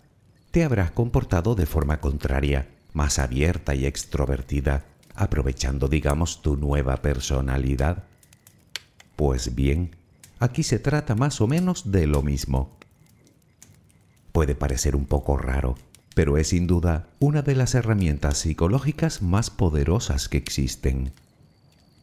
te 0.51 0.63
habrás 0.63 0.91
comportado 0.91 1.55
de 1.55 1.65
forma 1.65 1.99
contraria, 1.99 2.67
más 2.93 3.19
abierta 3.19 3.75
y 3.75 3.85
extrovertida, 3.85 4.85
aprovechando, 5.13 5.87
digamos, 5.87 6.41
tu 6.41 6.57
nueva 6.57 6.97
personalidad. 6.97 8.03
Pues 9.15 9.55
bien, 9.55 9.95
aquí 10.39 10.63
se 10.63 10.79
trata 10.79 11.15
más 11.15 11.41
o 11.41 11.47
menos 11.47 11.91
de 11.91 12.07
lo 12.07 12.23
mismo. 12.23 12.77
Puede 14.31 14.55
parecer 14.55 14.95
un 14.95 15.05
poco 15.05 15.37
raro, 15.37 15.75
pero 16.17 16.39
es 16.39 16.47
sin 16.47 16.65
duda 16.65 17.05
una 17.19 17.43
de 17.43 17.53
las 17.53 17.75
herramientas 17.75 18.39
psicológicas 18.39 19.21
más 19.21 19.51
poderosas 19.51 20.29
que 20.29 20.37
existen. 20.37 21.11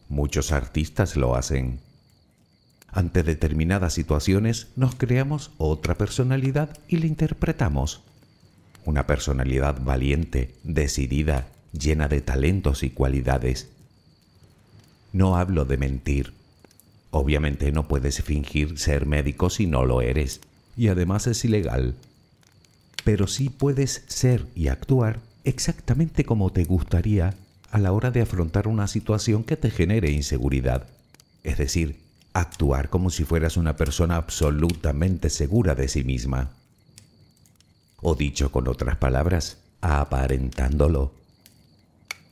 Muchos 0.09 0.53
artistas 0.53 1.17
lo 1.17 1.35
hacen. 1.35 1.81
Ante 2.93 3.25
determinadas 3.25 3.93
situaciones 3.95 4.69
nos 4.77 4.95
creamos 4.95 5.51
otra 5.59 5.97
personalidad 5.97 6.79
y 6.87 6.99
la 6.99 7.07
interpretamos. 7.07 8.03
Una 8.85 9.05
personalidad 9.09 9.83
valiente, 9.83 10.55
decidida, 10.63 11.49
llena 11.73 12.07
de 12.07 12.21
talentos 12.21 12.85
y 12.85 12.91
cualidades. 12.91 13.73
No 15.13 15.37
hablo 15.37 15.65
de 15.65 15.77
mentir. 15.77 16.35
Obviamente 17.11 17.73
no 17.73 17.89
puedes 17.89 18.23
fingir 18.23 18.79
ser 18.79 19.07
médico 19.07 19.51
si 19.51 19.67
no 19.67 19.85
lo 19.85 20.03
eres, 20.03 20.41
y 20.77 20.87
además 20.87 21.27
es 21.27 21.45
ilegal 21.45 21.97
pero 23.05 23.27
sí 23.27 23.51
puedes 23.51 24.03
ser 24.09 24.47
y 24.55 24.69
actuar 24.69 25.21
exactamente 25.45 26.25
como 26.25 26.51
te 26.51 26.65
gustaría 26.65 27.35
a 27.71 27.79
la 27.79 27.93
hora 27.93 28.11
de 28.11 28.23
afrontar 28.23 28.67
una 28.67 28.89
situación 28.89 29.45
que 29.45 29.57
te 29.57 29.71
genere 29.71 30.11
inseguridad. 30.11 30.89
Es 31.43 31.59
decir, 31.59 32.01
actuar 32.33 32.89
como 32.89 33.11
si 33.11 33.25
fueras 33.25 33.57
una 33.57 33.77
persona 33.77 34.17
absolutamente 34.17 35.29
segura 35.29 35.75
de 35.75 35.89
sí 35.89 36.03
misma. 36.03 36.53
O 38.01 38.15
dicho 38.15 38.51
con 38.51 38.69
otras 38.69 38.97
palabras, 38.97 39.59
aparentándolo. 39.81 41.13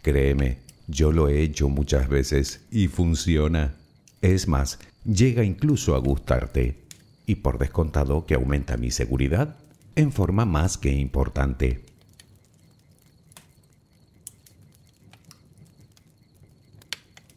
Créeme, 0.00 0.58
yo 0.88 1.12
lo 1.12 1.28
he 1.28 1.42
hecho 1.42 1.68
muchas 1.68 2.08
veces 2.08 2.62
y 2.70 2.88
funciona. 2.88 3.74
Es 4.22 4.48
más, 4.48 4.78
llega 5.04 5.44
incluso 5.44 5.94
a 5.94 5.98
gustarte. 5.98 6.78
Y 7.26 7.37
por 7.37 7.58
descontado 7.58 8.26
que 8.26 8.35
aumenta 8.35 8.76
mi 8.76 8.90
seguridad 8.90 9.56
en 9.96 10.12
forma 10.12 10.44
más 10.44 10.78
que 10.78 10.92
importante. 10.92 11.85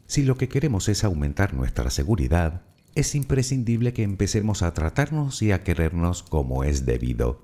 Si 0.06 0.22
lo 0.22 0.36
que 0.36 0.48
queremos 0.48 0.88
es 0.88 1.04
aumentar 1.04 1.52
nuestra 1.52 1.90
seguridad, 1.90 2.62
es 2.94 3.14
imprescindible 3.14 3.92
que 3.92 4.02
empecemos 4.02 4.62
a 4.62 4.72
tratarnos 4.72 5.42
y 5.42 5.52
a 5.52 5.62
querernos 5.62 6.22
como 6.22 6.64
es 6.64 6.86
debido. 6.86 7.42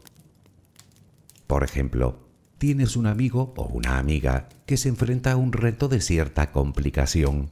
Por 1.47 1.65
ejemplo, 1.65 2.29
tienes 2.57 2.97
un 2.97 3.07
amigo 3.07 3.53
o 3.57 3.65
una 3.65 3.99
amiga 3.99 4.49
que 4.65 4.79
se 4.79 4.89
enfrenta 4.89 5.33
a 5.33 5.37
un 5.37 5.53
reto 5.53 5.89
de 5.89 6.01
cierta 6.01 6.53
complicación. 6.53 7.51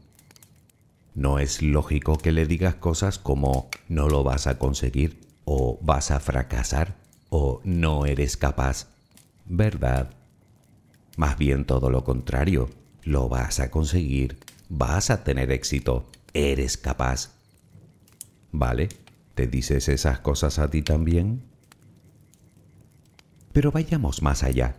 No 1.15 1.39
es 1.39 1.61
lógico 1.61 2.17
que 2.17 2.33
le 2.33 2.47
digas 2.47 2.77
cosas 2.77 3.19
como 3.19 3.69
no 3.89 4.09
lo 4.09 4.25
vas 4.25 4.47
a 4.47 4.59
conseguir 4.59 5.21
o 5.45 5.79
vas 5.83 6.13
a 6.13 6.21
fracasar 6.21 7.00
o 7.31 7.61
no 7.65 8.07
eres 8.07 8.37
capaz, 8.37 8.89
¿verdad? 9.47 10.11
Más 11.17 11.39
bien 11.39 11.65
todo 11.65 11.91
lo 11.91 12.05
contrario, 12.05 12.69
lo 13.03 13.29
vas 13.29 13.61
a 13.61 13.71
conseguir, 13.71 14.39
vas 14.69 15.11
a 15.11 15.25
tener 15.25 15.51
éxito, 15.51 16.07
eres 16.35 16.77
capaz. 16.77 17.31
¿Vale? 18.53 18.89
¿Te 19.35 19.47
dices 19.47 19.89
esas 19.89 20.21
cosas 20.21 20.59
a 20.59 20.69
ti 20.69 20.83
también? 20.83 21.43
Pero 23.53 23.73
vayamos 23.73 24.23
más 24.23 24.43
allá. 24.43 24.77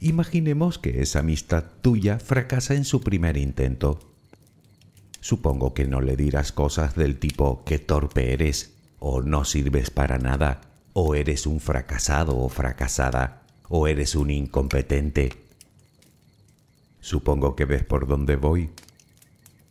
Imaginemos 0.00 0.78
que 0.78 1.00
esa 1.00 1.20
amistad 1.20 1.64
tuya 1.80 2.18
fracasa 2.18 2.74
en 2.74 2.84
su 2.84 3.00
primer 3.00 3.36
intento. 3.36 4.00
Supongo 5.20 5.72
que 5.72 5.86
no 5.86 6.00
le 6.00 6.16
dirás 6.16 6.50
cosas 6.50 6.96
del 6.96 7.18
tipo 7.18 7.64
que 7.64 7.78
torpe 7.78 8.32
eres, 8.32 8.74
o 8.98 9.22
no 9.22 9.44
sirves 9.44 9.90
para 9.90 10.18
nada, 10.18 10.71
o 10.92 11.14
eres 11.14 11.46
un 11.46 11.60
fracasado 11.60 12.36
o 12.38 12.48
fracasada, 12.48 13.42
o 13.68 13.86
eres 13.86 14.14
un 14.14 14.30
incompetente. 14.30 15.32
Supongo 17.00 17.56
que 17.56 17.64
ves 17.64 17.84
por 17.84 18.06
dónde 18.06 18.36
voy. 18.36 18.70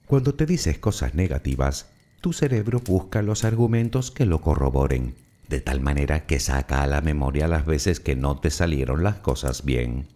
Cuando 0.06 0.36
te 0.36 0.46
dices 0.46 0.80
cosas 0.80 1.14
negativas, 1.16 1.88
tu 2.20 2.34
cerebro 2.34 2.80
busca 2.80 3.22
los 3.22 3.44
argumentos 3.46 4.12
que 4.12 4.26
lo 4.26 4.42
corroboren, 4.42 5.16
de 5.48 5.62
tal 5.62 5.82
manera 5.82 6.26
que 6.26 6.40
saca 6.40 6.84
a 6.84 6.88
la 6.88 7.02
memoria 7.02 7.48
las 7.48 7.66
veces 7.66 8.00
que 8.00 8.16
no 8.16 8.40
te 8.40 8.50
salieron 8.50 9.04
las 9.04 9.18
cosas 9.18 9.64
bien. 9.64 10.08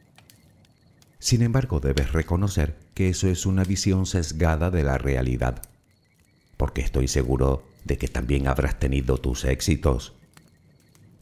Sin 1.19 1.41
embargo, 1.41 1.79
debes 1.79 2.11
reconocer 2.11 2.75
que 2.93 3.09
eso 3.09 3.27
es 3.27 3.45
una 3.45 3.63
visión 3.63 4.05
sesgada 4.05 4.69
de 4.71 4.83
la 4.83 4.97
realidad, 4.97 5.61
porque 6.57 6.81
estoy 6.81 7.07
seguro 7.07 7.63
de 7.83 7.97
que 7.97 8.07
también 8.07 8.47
habrás 8.47 8.79
tenido 8.79 9.17
tus 9.17 9.45
éxitos. 9.45 10.14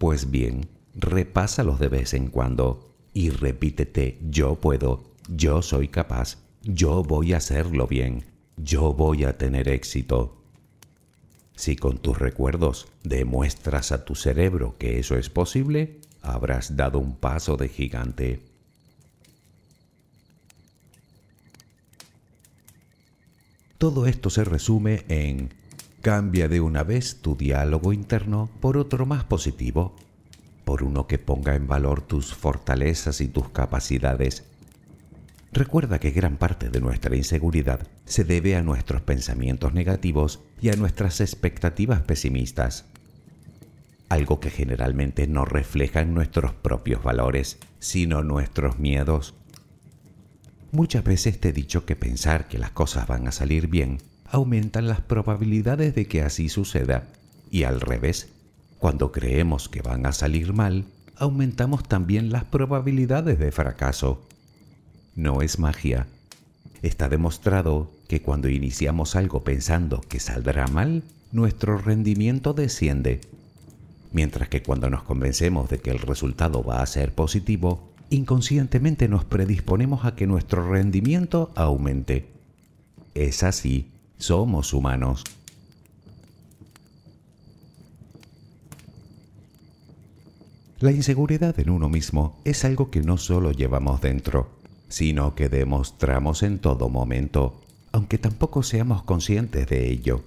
Pues 0.04 0.30
bien, 0.30 0.68
repásalos 0.96 1.80
de 1.80 1.88
vez 1.88 2.14
en 2.14 2.28
cuando 2.28 2.94
y 3.14 3.30
repítete 3.30 4.20
yo 4.30 4.56
puedo, 4.56 5.02
yo 5.30 5.62
soy 5.62 5.88
capaz, 5.88 6.40
yo 6.62 7.04
voy 7.04 7.32
a 7.32 7.38
hacerlo 7.38 7.88
bien, 7.88 8.26
yo 8.58 8.92
voy 8.92 9.24
a 9.24 9.38
tener 9.38 9.70
éxito. 9.70 10.44
Si 11.56 11.78
con 11.78 12.00
tus 12.00 12.20
recuerdos 12.20 12.90
demuestras 13.06 13.94
a 13.94 14.04
tu 14.04 14.16
cerebro 14.16 14.76
que 14.78 15.00
eso 15.00 15.16
es 15.16 15.30
posible, 15.30 16.02
habrás 16.22 16.76
dado 16.76 17.00
un 17.00 17.16
paso 17.16 17.56
de 17.56 17.70
gigante. 17.70 18.42
Todo 23.78 24.06
esto 24.06 24.30
se 24.30 24.44
resume 24.44 25.06
en 25.08 25.63
cambia 26.04 26.50
de 26.50 26.60
una 26.60 26.84
vez 26.84 27.22
tu 27.22 27.38
diálogo 27.38 27.94
interno 27.94 28.50
por 28.60 28.76
otro 28.76 29.06
más 29.06 29.24
positivo, 29.24 29.96
por 30.66 30.84
uno 30.84 31.08
que 31.08 31.18
ponga 31.18 31.56
en 31.56 31.66
valor 31.66 32.02
tus 32.02 32.34
fortalezas 32.34 33.22
y 33.22 33.30
tus 33.30 33.48
capacidades. 33.52 34.44
Recuerda 35.54 36.00
que 36.00 36.12
gran 36.12 36.36
parte 36.36 36.70
de 36.70 36.82
nuestra 36.82 37.16
inseguridad 37.16 37.88
se 38.04 38.26
debe 38.26 38.58
a 38.58 38.62
nuestros 38.62 39.02
pensamientos 39.02 39.74
negativos 39.74 40.42
y 40.62 40.72
a 40.72 40.76
nuestras 40.76 41.22
expectativas 41.22 42.02
pesimistas, 42.02 42.84
algo 44.10 44.42
que 44.42 44.50
generalmente 44.50 45.26
no 45.26 45.46
refleja 45.46 46.02
en 46.02 46.14
nuestros 46.14 46.54
propios 46.54 47.02
valores, 47.02 47.60
sino 47.80 48.24
nuestros 48.24 48.78
miedos. 48.78 49.36
Muchas 50.74 51.06
veces 51.06 51.40
te 51.40 51.50
he 51.50 51.54
dicho 51.54 51.86
que 51.86 51.96
pensar 51.96 52.50
que 52.50 52.60
las 52.60 52.72
cosas 52.72 53.08
van 53.08 53.26
a 53.30 53.32
salir 53.32 53.68
bien 53.68 54.00
aumentan 54.34 54.88
las 54.88 55.00
probabilidades 55.00 55.94
de 55.94 56.08
que 56.08 56.24
así 56.24 56.50
suceda, 56.50 57.08
y 57.52 57.64
al 57.64 57.80
revés, 57.80 58.30
cuando 58.80 59.12
creemos 59.12 59.70
que 59.70 59.84
van 59.84 60.08
a 60.08 60.12
salir 60.12 60.54
mal, 60.54 60.86
aumentamos 61.16 61.84
también 61.88 62.32
las 62.32 62.44
probabilidades 62.44 63.38
de 63.38 63.52
fracaso 63.52 64.26
no 65.16 65.44
es 65.44 65.60
magia. 65.60 66.08
Está 66.82 67.10
demostrado 67.10 67.92
que 68.08 68.24
cuando 68.24 68.50
iniciamos 68.50 69.16
algo 69.16 69.44
pensando 69.44 70.02
que 70.02 70.20
saldrá 70.20 70.66
mal, 70.66 71.04
nuestro 71.32 71.78
rendimiento 71.78 72.54
desciende, 72.54 73.22
mientras 74.12 74.50
que 74.50 74.64
cuando 74.64 74.90
nos 74.90 75.04
convencemos 75.04 75.70
de 75.70 75.78
que 75.78 75.92
el 75.92 76.00
resultado 76.00 76.64
va 76.64 76.82
a 76.82 76.88
ser 76.88 77.14
positivo, 77.14 77.94
inconscientemente 78.10 79.08
nos 79.08 79.26
predisponemos 79.26 80.06
a 80.06 80.16
que 80.16 80.26
nuestro 80.26 80.68
rendimiento 80.68 81.52
aumente. 81.54 82.26
Es 83.14 83.44
así, 83.44 83.93
somos 84.24 84.74
humanos. 84.74 85.26
La 90.80 90.94
inseguridad 90.94 91.60
en 91.60 91.70
uno 91.70 91.90
mismo 91.90 92.40
es 92.46 92.64
algo 92.64 92.90
que 92.90 93.02
no 93.02 93.18
solo 93.18 93.52
llevamos 93.52 94.00
dentro, 94.00 94.50
sino 94.88 95.36
que 95.36 95.50
demostramos 95.50 96.42
en 96.42 96.60
todo 96.60 96.88
momento, 96.88 97.60
aunque 97.92 98.18
tampoco 98.18 98.64
seamos 98.64 99.04
conscientes 99.04 99.68
de 99.68 99.92
ello. 99.92 100.24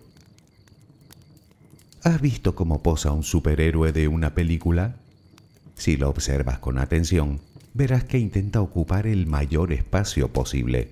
¿Has 2.02 2.20
visto 2.20 2.54
cómo 2.54 2.82
posa 2.82 3.12
un 3.12 3.22
superhéroe 3.22 3.92
de 3.92 4.08
una 4.08 4.34
película? 4.34 4.96
Si 5.74 5.96
lo 5.96 6.10
observas 6.10 6.58
con 6.58 6.76
atención, 6.76 7.40
verás 7.72 8.04
que 8.04 8.18
intenta 8.18 8.60
ocupar 8.60 9.06
el 9.06 9.26
mayor 9.26 9.72
espacio 9.72 10.34
posible. 10.34 10.90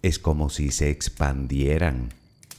Es 0.00 0.18
como 0.18 0.48
si 0.48 0.70
se 0.70 0.88
expandieran, 0.88 2.08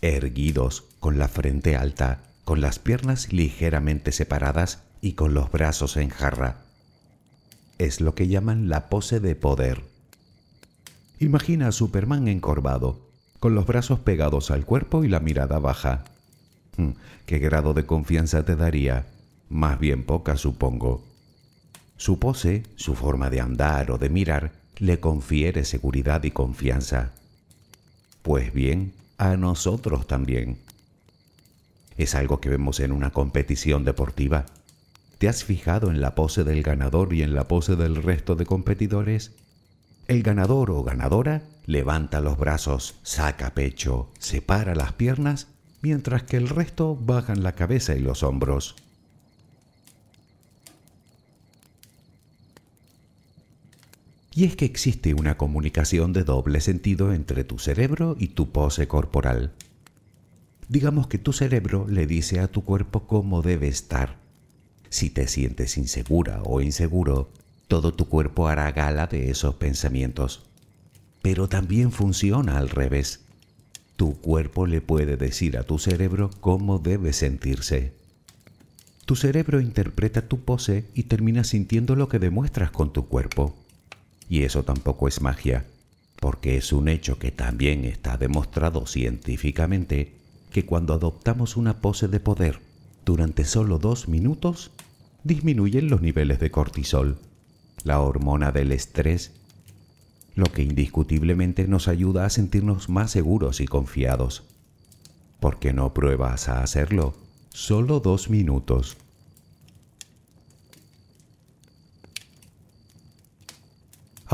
erguidos, 0.04 0.84
con 1.00 1.18
la 1.18 1.30
frente 1.30 1.78
alta, 1.78 2.24
con 2.44 2.60
las 2.60 2.78
piernas 2.78 3.32
ligeramente 3.32 4.12
separadas 4.12 4.84
y 5.02 5.14
con 5.14 5.34
los 5.34 5.50
brazos 5.52 5.96
en 5.96 6.10
jarra. 6.10 6.58
Es 7.78 8.02
lo 8.02 8.14
que 8.14 8.28
llaman 8.28 8.68
la 8.68 8.90
pose 8.90 9.22
de 9.22 9.36
poder. 9.36 9.82
Imagina 11.20 11.70
a 11.70 11.72
Superman 11.72 12.28
encorvado, 12.28 13.00
con 13.40 13.56
los 13.56 13.66
brazos 13.66 14.00
pegados 14.00 14.52
al 14.52 14.66
cuerpo 14.66 15.06
y 15.06 15.08
la 15.08 15.22
mirada 15.22 15.60
baja. 15.60 16.04
Hmm, 16.76 16.92
¿Qué 17.26 17.40
grado 17.40 17.74
de 17.74 17.86
confianza 17.86 18.44
te 18.44 18.58
daría? 18.58 19.08
Más 19.50 19.80
bien 19.80 20.04
poca, 20.04 20.36
supongo. 20.36 21.04
Su 21.96 22.20
pose, 22.20 22.64
su 22.76 22.96
forma 22.96 23.30
de 23.30 23.40
andar 23.40 23.92
o 23.92 23.98
de 23.98 24.10
mirar, 24.10 24.52
le 24.78 25.00
confiere 25.00 25.64
seguridad 25.64 26.24
y 26.24 26.32
confianza. 26.32 27.12
Pues 28.22 28.54
bien, 28.54 28.94
a 29.32 29.38
nosotros 29.38 30.08
también. 30.08 30.58
Es 31.98 32.16
algo 32.16 32.42
que 32.42 32.50
vemos 32.50 32.80
en 32.80 32.92
una 32.92 33.12
competición 33.12 33.86
deportiva. 33.86 34.46
¿Te 35.18 35.30
has 35.30 35.44
fijado 35.44 35.90
en 35.90 36.02
la 36.02 36.16
pose 36.16 36.44
del 36.44 36.64
ganador 36.64 37.14
y 37.14 37.22
en 37.22 37.34
la 37.34 37.48
pose 37.48 37.76
del 37.76 38.02
resto 38.02 38.36
de 38.36 38.46
competidores? 38.46 39.32
El 40.08 40.24
ganador 40.24 40.72
o 40.72 40.84
ganadora 40.84 41.44
levanta 41.66 42.20
los 42.20 42.38
brazos, 42.38 42.96
saca 43.04 43.54
pecho, 43.54 44.10
separa 44.20 44.76
las 44.76 44.94
piernas, 44.94 45.48
mientras 45.82 46.24
que 46.24 46.38
el 46.38 46.50
resto 46.50 46.98
bajan 47.00 47.44
la 47.44 47.54
cabeza 47.54 47.96
y 47.96 48.00
los 48.00 48.24
hombros. 48.24 48.76
Y 54.36 54.46
es 54.46 54.56
que 54.56 54.66
existe 54.66 55.14
una 55.14 55.38
comunicación 55.38 56.12
de 56.12 56.24
doble 56.24 56.60
sentido 56.60 57.14
entre 57.14 57.44
tu 57.44 57.60
cerebro 57.60 58.16
y 58.20 58.30
tu 58.30 58.52
pose 58.52 58.88
corporal. 58.88 59.52
Digamos 60.68 61.06
que 61.06 61.20
tu 61.20 61.34
cerebro 61.34 61.86
le 61.88 62.08
dice 62.08 62.40
a 62.40 62.48
tu 62.48 62.64
cuerpo 62.64 63.06
cómo 63.06 63.44
debe 63.44 63.68
estar. 63.68 64.18
Si 64.90 65.12
te 65.12 65.28
sientes 65.28 65.78
insegura 65.78 66.42
o 66.44 66.62
inseguro, 66.62 67.30
todo 67.68 67.94
tu 67.94 68.08
cuerpo 68.08 68.48
hará 68.48 68.72
gala 68.72 69.06
de 69.06 69.30
esos 69.30 69.56
pensamientos. 69.56 70.44
Pero 71.22 71.48
también 71.48 71.92
funciona 71.92 72.58
al 72.58 72.70
revés. 72.70 73.22
Tu 73.98 74.20
cuerpo 74.20 74.66
le 74.66 74.82
puede 74.82 75.16
decir 75.16 75.58
a 75.58 75.64
tu 75.64 75.78
cerebro 75.78 76.32
cómo 76.42 76.80
debe 76.80 77.14
sentirse. 77.14 77.94
Tu 79.06 79.16
cerebro 79.16 79.62
interpreta 79.62 80.28
tu 80.28 80.40
pose 80.40 80.86
y 80.96 81.04
termina 81.04 81.44
sintiendo 81.44 81.96
lo 81.96 82.10
que 82.10 82.18
demuestras 82.18 82.72
con 82.72 82.92
tu 82.94 83.08
cuerpo. 83.08 83.56
Y 84.34 84.46
eso 84.46 84.64
tampoco 84.64 85.08
es 85.08 85.22
magia, 85.22 85.68
porque 86.20 86.58
es 86.58 86.74
un 86.74 86.88
hecho 86.88 87.20
que 87.20 87.32
también 87.32 87.86
está 87.86 88.18
demostrado 88.18 88.88
científicamente 88.88 90.16
que 90.52 90.66
cuando 90.66 90.96
adoptamos 90.96 91.56
una 91.56 91.82
pose 91.82 92.08
de 92.08 92.20
poder 92.20 92.60
durante 93.06 93.46
solo 93.46 93.78
dos 93.78 94.08
minutos, 94.08 94.72
disminuyen 95.24 95.88
los 95.88 96.02
niveles 96.02 96.40
de 96.40 96.50
cortisol, 96.50 97.20
la 97.84 98.00
hormona 98.00 98.52
del 98.52 98.72
estrés, 98.72 99.34
lo 100.34 100.46
que 100.46 100.64
indiscutiblemente 100.64 101.68
nos 101.68 101.88
ayuda 101.88 102.26
a 102.26 102.32
sentirnos 102.32 102.90
más 102.90 103.12
seguros 103.12 103.62
y 103.62 103.68
confiados. 103.68 104.46
¿Por 105.40 105.60
qué 105.60 105.74
no 105.74 105.94
pruebas 105.94 106.50
a 106.50 106.64
hacerlo? 106.64 107.14
Solo 107.50 108.00
dos 108.00 108.32
minutos. 108.32 108.98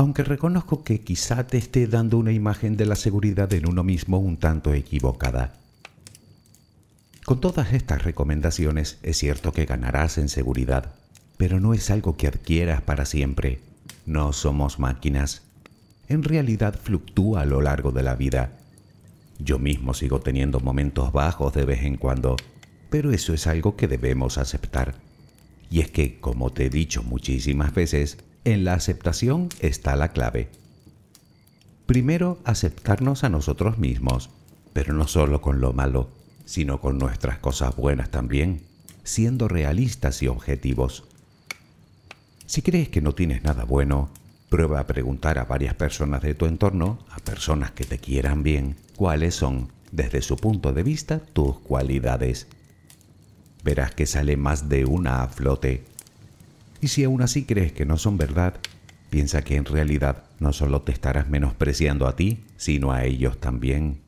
Aunque 0.00 0.24
reconozco 0.24 0.82
que 0.82 1.02
quizá 1.02 1.46
te 1.46 1.58
esté 1.58 1.86
dando 1.86 2.16
una 2.16 2.32
imagen 2.32 2.78
de 2.78 2.86
la 2.86 2.96
seguridad 2.96 3.52
en 3.52 3.68
uno 3.68 3.84
mismo 3.84 4.18
un 4.18 4.38
tanto 4.38 4.72
equivocada. 4.72 5.52
Con 7.26 7.38
todas 7.38 7.74
estas 7.74 8.02
recomendaciones 8.02 8.98
es 9.02 9.18
cierto 9.18 9.52
que 9.52 9.66
ganarás 9.66 10.16
en 10.16 10.30
seguridad, 10.30 10.94
pero 11.36 11.60
no 11.60 11.74
es 11.74 11.90
algo 11.90 12.16
que 12.16 12.28
adquieras 12.28 12.80
para 12.80 13.04
siempre. 13.04 13.60
No 14.06 14.32
somos 14.32 14.78
máquinas. 14.78 15.42
En 16.08 16.22
realidad 16.22 16.80
fluctúa 16.82 17.42
a 17.42 17.44
lo 17.44 17.60
largo 17.60 17.92
de 17.92 18.02
la 18.02 18.14
vida. 18.14 18.52
Yo 19.38 19.58
mismo 19.58 19.92
sigo 19.92 20.20
teniendo 20.20 20.60
momentos 20.60 21.12
bajos 21.12 21.52
de 21.52 21.66
vez 21.66 21.82
en 21.82 21.98
cuando, 21.98 22.36
pero 22.88 23.12
eso 23.12 23.34
es 23.34 23.46
algo 23.46 23.76
que 23.76 23.86
debemos 23.86 24.38
aceptar. 24.38 24.94
Y 25.70 25.80
es 25.80 25.90
que, 25.90 26.18
como 26.20 26.54
te 26.54 26.64
he 26.64 26.70
dicho 26.70 27.02
muchísimas 27.02 27.74
veces, 27.74 28.16
en 28.44 28.64
la 28.64 28.74
aceptación 28.74 29.48
está 29.60 29.96
la 29.96 30.08
clave. 30.08 30.48
Primero, 31.86 32.38
aceptarnos 32.44 33.24
a 33.24 33.28
nosotros 33.28 33.78
mismos, 33.78 34.30
pero 34.72 34.94
no 34.94 35.08
solo 35.08 35.40
con 35.40 35.60
lo 35.60 35.72
malo, 35.72 36.08
sino 36.44 36.80
con 36.80 36.98
nuestras 36.98 37.38
cosas 37.38 37.76
buenas 37.76 38.10
también, 38.10 38.62
siendo 39.02 39.48
realistas 39.48 40.22
y 40.22 40.28
objetivos. 40.28 41.04
Si 42.46 42.62
crees 42.62 42.88
que 42.88 43.00
no 43.00 43.12
tienes 43.12 43.42
nada 43.42 43.64
bueno, 43.64 44.10
prueba 44.48 44.80
a 44.80 44.86
preguntar 44.86 45.38
a 45.38 45.44
varias 45.44 45.74
personas 45.74 46.22
de 46.22 46.34
tu 46.34 46.46
entorno, 46.46 46.98
a 47.10 47.18
personas 47.18 47.70
que 47.70 47.84
te 47.84 47.98
quieran 47.98 48.42
bien, 48.42 48.76
cuáles 48.96 49.34
son, 49.34 49.72
desde 49.92 50.22
su 50.22 50.36
punto 50.36 50.72
de 50.72 50.82
vista, 50.82 51.20
tus 51.20 51.58
cualidades. 51.60 52.48
Verás 53.62 53.94
que 53.94 54.06
sale 54.06 54.36
más 54.36 54.68
de 54.68 54.84
una 54.84 55.22
a 55.22 55.28
flote. 55.28 55.84
Y 56.80 56.88
si 56.88 57.04
aún 57.04 57.22
así 57.22 57.44
crees 57.44 57.72
que 57.72 57.84
no 57.84 57.98
son 57.98 58.16
verdad, 58.16 58.54
piensa 59.10 59.42
que 59.42 59.56
en 59.56 59.64
realidad 59.64 60.24
no 60.38 60.52
solo 60.52 60.82
te 60.82 60.92
estarás 60.92 61.28
menospreciando 61.28 62.06
a 62.06 62.16
ti, 62.16 62.44
sino 62.56 62.92
a 62.92 63.04
ellos 63.04 63.38
también. 63.38 64.00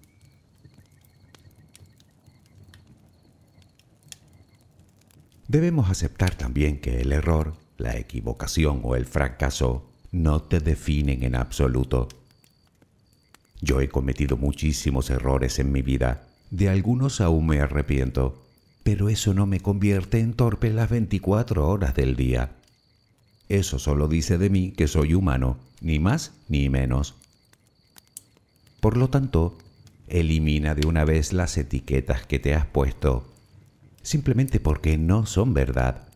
Debemos 5.48 5.90
aceptar 5.90 6.34
también 6.34 6.80
que 6.80 7.02
el 7.02 7.12
error, 7.12 7.54
la 7.76 7.98
equivocación 7.98 8.80
o 8.84 8.96
el 8.96 9.04
fracaso 9.04 9.86
no 10.10 10.40
te 10.40 10.60
definen 10.60 11.24
en 11.24 11.34
absoluto. 11.34 12.08
Yo 13.60 13.82
he 13.82 13.88
cometido 13.88 14.38
muchísimos 14.38 15.10
errores 15.10 15.58
en 15.58 15.70
mi 15.70 15.82
vida, 15.82 16.26
de 16.50 16.70
algunos 16.70 17.20
aún 17.20 17.46
me 17.46 17.60
arrepiento, 17.60 18.42
pero 18.82 19.08
eso 19.08 19.34
no 19.34 19.46
me 19.46 19.60
convierte 19.60 20.20
en 20.20 20.32
torpe 20.32 20.70
las 20.70 20.88
24 20.88 21.68
horas 21.68 21.94
del 21.94 22.16
día. 22.16 22.56
Eso 23.52 23.78
solo 23.78 24.08
dice 24.08 24.38
de 24.38 24.48
mí 24.48 24.70
que 24.70 24.88
soy 24.88 25.12
humano, 25.12 25.58
ni 25.82 25.98
más 25.98 26.32
ni 26.48 26.70
menos. 26.70 27.16
Por 28.80 28.96
lo 28.96 29.10
tanto, 29.10 29.58
elimina 30.08 30.74
de 30.74 30.86
una 30.86 31.04
vez 31.04 31.34
las 31.34 31.58
etiquetas 31.58 32.24
que 32.26 32.38
te 32.38 32.54
has 32.54 32.64
puesto 32.64 33.30
simplemente 34.02 34.58
porque 34.58 34.96
no 34.96 35.26
son 35.26 35.52
verdad. 35.52 36.08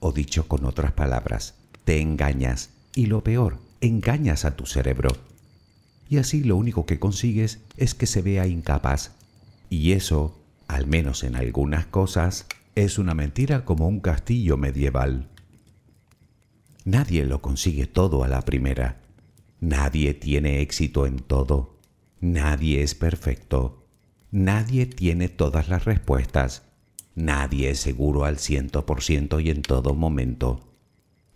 O 0.00 0.12
dicho 0.12 0.48
con 0.48 0.64
otras 0.64 0.92
palabras, 0.92 1.56
te 1.84 2.00
engañas 2.00 2.70
y 2.94 3.04
lo 3.04 3.22
peor, 3.22 3.58
engañas 3.82 4.46
a 4.46 4.56
tu 4.56 4.64
cerebro. 4.64 5.10
Y 6.08 6.16
así 6.16 6.42
lo 6.42 6.56
único 6.56 6.86
que 6.86 6.98
consigues 6.98 7.60
es 7.76 7.94
que 7.94 8.06
se 8.06 8.22
vea 8.22 8.46
incapaz. 8.46 9.12
Y 9.68 9.92
eso, 9.92 10.40
al 10.68 10.86
menos 10.86 11.22
en 11.22 11.36
algunas 11.36 11.84
cosas, 11.84 12.46
es 12.76 12.96
una 12.96 13.12
mentira 13.12 13.66
como 13.66 13.86
un 13.86 14.00
castillo 14.00 14.56
medieval. 14.56 15.28
Nadie 16.88 17.26
lo 17.26 17.42
consigue 17.42 17.86
todo 17.86 18.24
a 18.24 18.28
la 18.28 18.40
primera. 18.40 18.96
Nadie 19.60 20.14
tiene 20.14 20.62
éxito 20.62 21.04
en 21.04 21.18
todo. 21.18 21.76
Nadie 22.22 22.82
es 22.82 22.94
perfecto. 22.94 23.84
Nadie 24.30 24.86
tiene 24.86 25.28
todas 25.28 25.68
las 25.68 25.84
respuestas. 25.84 26.62
Nadie 27.14 27.68
es 27.68 27.80
seguro 27.80 28.24
al 28.24 28.38
ciento 28.38 28.86
por 28.86 29.02
ciento 29.02 29.38
y 29.38 29.50
en 29.50 29.60
todo 29.60 29.92
momento. 29.92 30.72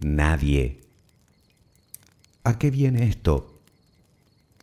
Nadie. 0.01 0.81
¿A 2.45 2.59
qué 2.59 2.71
viene 2.71 3.07
esto? 3.07 3.61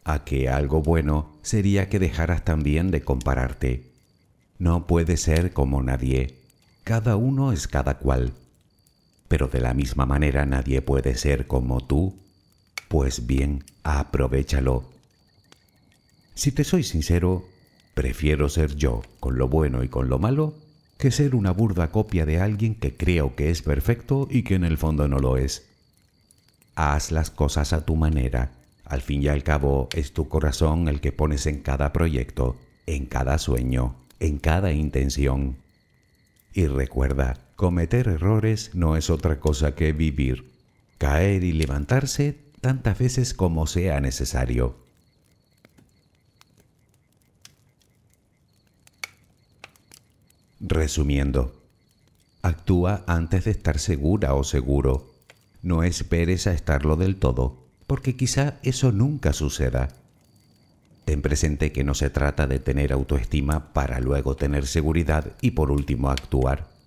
A 0.06 0.24
que 0.24 0.50
algo 0.50 0.82
bueno 0.82 1.38
sería 1.44 1.88
que 1.88 2.00
dejaras 2.00 2.44
también 2.44 2.90
de 2.90 3.04
compararte. 3.04 3.92
No 4.58 4.88
puede 4.88 5.18
ser 5.18 5.54
como 5.54 5.84
nadie. 5.84 6.40
Cada 6.84 7.16
uno 7.16 7.52
es 7.52 7.68
cada 7.68 8.00
cual. 8.00 8.34
Pero 9.30 9.48
de 9.48 9.62
la 9.62 9.74
misma 9.74 10.06
manera 10.06 10.46
nadie 10.46 10.82
puede 10.82 11.16
ser 11.16 11.48
como 11.48 11.80
tú. 11.80 12.20
Pues 12.90 13.26
bien, 13.26 13.64
aprovechalo. 13.84 14.84
Si 16.36 16.52
te 16.52 16.66
soy 16.66 16.84
sincero, 16.84 17.46
Prefiero 18.00 18.48
ser 18.48 18.78
yo, 18.78 19.02
con 19.20 19.38
lo 19.38 19.50
bueno 19.50 19.84
y 19.84 19.90
con 19.90 20.08
lo 20.08 20.20
malo, 20.20 20.54
que 20.98 21.12
ser 21.12 21.36
una 21.36 21.52
burda 21.52 21.92
copia 21.92 22.26
de 22.26 22.40
alguien 22.40 22.76
que 22.76 22.96
creo 22.96 23.36
que 23.36 23.50
es 23.50 23.62
perfecto 23.62 24.26
y 24.32 24.44
que 24.44 24.56
en 24.56 24.64
el 24.64 24.78
fondo 24.78 25.10
no 25.10 25.20
lo 25.20 25.36
es. 25.36 25.68
Haz 26.76 27.12
las 27.12 27.30
cosas 27.30 27.74
a 27.74 27.84
tu 27.84 27.98
manera. 27.98 28.54
Al 28.86 29.02
fin 29.02 29.22
y 29.22 29.28
al 29.28 29.44
cabo 29.44 29.90
es 29.94 30.14
tu 30.14 30.30
corazón 30.30 30.88
el 30.88 31.02
que 31.02 31.12
pones 31.12 31.46
en 31.46 31.60
cada 31.60 31.92
proyecto, 31.92 32.56
en 32.86 33.06
cada 33.06 33.38
sueño, 33.38 33.96
en 34.22 34.40
cada 34.40 34.72
intención. 34.72 35.58
Y 36.54 36.68
recuerda, 36.68 37.38
cometer 37.60 38.08
errores 38.08 38.72
no 38.74 38.96
es 38.96 39.10
otra 39.10 39.42
cosa 39.42 39.76
que 39.76 39.92
vivir, 39.92 40.50
caer 40.98 41.44
y 41.44 41.52
levantarse 41.52 42.40
tantas 42.62 42.98
veces 42.98 43.34
como 43.34 43.68
sea 43.68 44.00
necesario. 44.00 44.78
Resumiendo, 50.62 51.62
actúa 52.44 53.04
antes 53.08 53.44
de 53.44 53.52
estar 53.52 53.78
segura 53.78 54.36
o 54.36 54.46
seguro. 54.46 55.14
No 55.62 55.84
esperes 55.84 56.48
a 56.48 56.54
estarlo 56.54 56.96
del 56.96 57.18
todo, 57.18 57.68
porque 57.88 58.16
quizá 58.16 58.54
eso 58.64 58.94
nunca 58.94 59.34
suceda. 59.34 59.90
Ten 61.04 61.22
presente 61.22 61.74
que 61.74 61.84
no 61.84 61.94
se 61.94 62.10
trata 62.10 62.48
de 62.48 62.60
tener 62.60 62.94
autoestima 62.94 63.74
para 63.74 64.00
luego 64.00 64.38
tener 64.38 64.66
seguridad 64.66 65.34
y 65.42 65.52
por 65.52 65.72
último 65.72 66.10
actuar, 66.10 66.79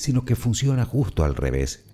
sino 0.00 0.24
que 0.24 0.34
funciona 0.34 0.86
justo 0.86 1.24
al 1.24 1.34
revés. 1.34 1.84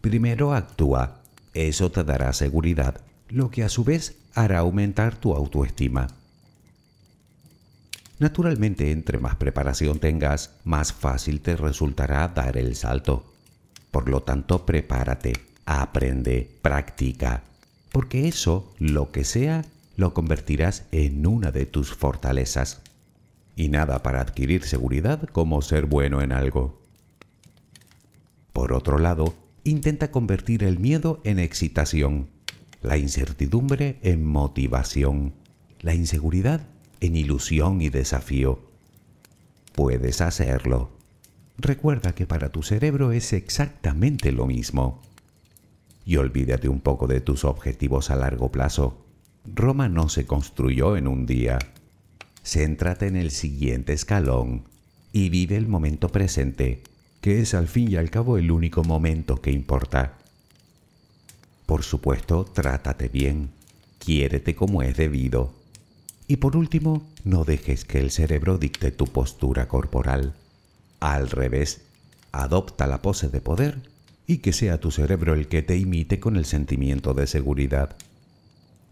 Primero 0.00 0.54
actúa, 0.54 1.20
eso 1.52 1.90
te 1.90 2.04
dará 2.04 2.32
seguridad, 2.32 3.00
lo 3.28 3.50
que 3.50 3.64
a 3.64 3.68
su 3.68 3.82
vez 3.82 4.14
hará 4.34 4.60
aumentar 4.60 5.16
tu 5.16 5.34
autoestima. 5.34 6.06
Naturalmente, 8.20 8.92
entre 8.92 9.18
más 9.18 9.34
preparación 9.34 9.98
tengas, 9.98 10.52
más 10.62 10.92
fácil 10.92 11.40
te 11.40 11.56
resultará 11.56 12.28
dar 12.28 12.56
el 12.56 12.76
salto. 12.76 13.24
Por 13.90 14.08
lo 14.08 14.22
tanto, 14.22 14.64
prepárate, 14.64 15.32
aprende, 15.66 16.48
practica, 16.62 17.42
porque 17.90 18.28
eso, 18.28 18.72
lo 18.78 19.10
que 19.10 19.24
sea, 19.24 19.64
lo 19.96 20.14
convertirás 20.14 20.84
en 20.92 21.26
una 21.26 21.50
de 21.50 21.66
tus 21.66 21.94
fortalezas. 21.94 22.80
Y 23.56 23.70
nada 23.70 24.04
para 24.04 24.20
adquirir 24.20 24.62
seguridad 24.62 25.28
como 25.32 25.62
ser 25.62 25.86
bueno 25.86 26.22
en 26.22 26.30
algo. 26.30 26.83
Por 28.54 28.72
otro 28.72 28.98
lado, 28.98 29.34
intenta 29.64 30.10
convertir 30.10 30.62
el 30.64 30.78
miedo 30.78 31.20
en 31.24 31.38
excitación, 31.38 32.30
la 32.80 32.96
incertidumbre 32.96 33.98
en 34.02 34.24
motivación, 34.24 35.34
la 35.80 35.92
inseguridad 35.92 36.66
en 37.00 37.16
ilusión 37.16 37.82
y 37.82 37.90
desafío. 37.90 38.60
Puedes 39.74 40.20
hacerlo. 40.20 40.96
Recuerda 41.58 42.14
que 42.14 42.26
para 42.26 42.50
tu 42.50 42.62
cerebro 42.62 43.10
es 43.12 43.32
exactamente 43.32 44.32
lo 44.32 44.46
mismo. 44.46 45.02
y 46.06 46.16
olvídate 46.16 46.68
un 46.68 46.80
poco 46.80 47.06
de 47.06 47.20
tus 47.20 47.44
objetivos 47.44 48.10
a 48.10 48.16
largo 48.16 48.52
plazo. 48.52 49.04
Roma 49.44 49.88
no 49.88 50.08
se 50.08 50.26
construyó 50.26 50.96
en 50.96 51.08
un 51.08 51.26
día. 51.26 51.58
Céntrate 52.44 53.06
en 53.08 53.16
el 53.16 53.30
siguiente 53.30 53.94
escalón 53.94 54.64
y 55.12 55.30
vive 55.30 55.56
el 55.56 55.66
momento 55.66 56.10
presente, 56.10 56.82
que 57.24 57.40
es 57.40 57.54
al 57.54 57.68
fin 57.68 57.90
y 57.90 57.96
al 57.96 58.10
cabo 58.10 58.36
el 58.36 58.50
único 58.50 58.84
momento 58.84 59.40
que 59.40 59.50
importa. 59.50 60.18
Por 61.64 61.82
supuesto, 61.82 62.44
trátate 62.44 63.08
bien, 63.08 63.48
quiérete 63.98 64.54
como 64.54 64.82
es 64.82 64.94
debido. 64.98 65.54
Y 66.28 66.36
por 66.36 66.54
último, 66.54 67.08
no 67.24 67.44
dejes 67.44 67.86
que 67.86 67.98
el 67.98 68.10
cerebro 68.10 68.58
dicte 68.58 68.92
tu 68.92 69.06
postura 69.06 69.68
corporal. 69.68 70.34
Al 71.00 71.30
revés, 71.30 71.80
adopta 72.30 72.86
la 72.86 73.00
pose 73.00 73.30
de 73.30 73.40
poder 73.40 73.80
y 74.26 74.38
que 74.42 74.52
sea 74.52 74.78
tu 74.78 74.90
cerebro 74.90 75.32
el 75.32 75.48
que 75.48 75.62
te 75.62 75.78
imite 75.78 76.20
con 76.20 76.36
el 76.36 76.44
sentimiento 76.44 77.14
de 77.14 77.26
seguridad. 77.26 77.96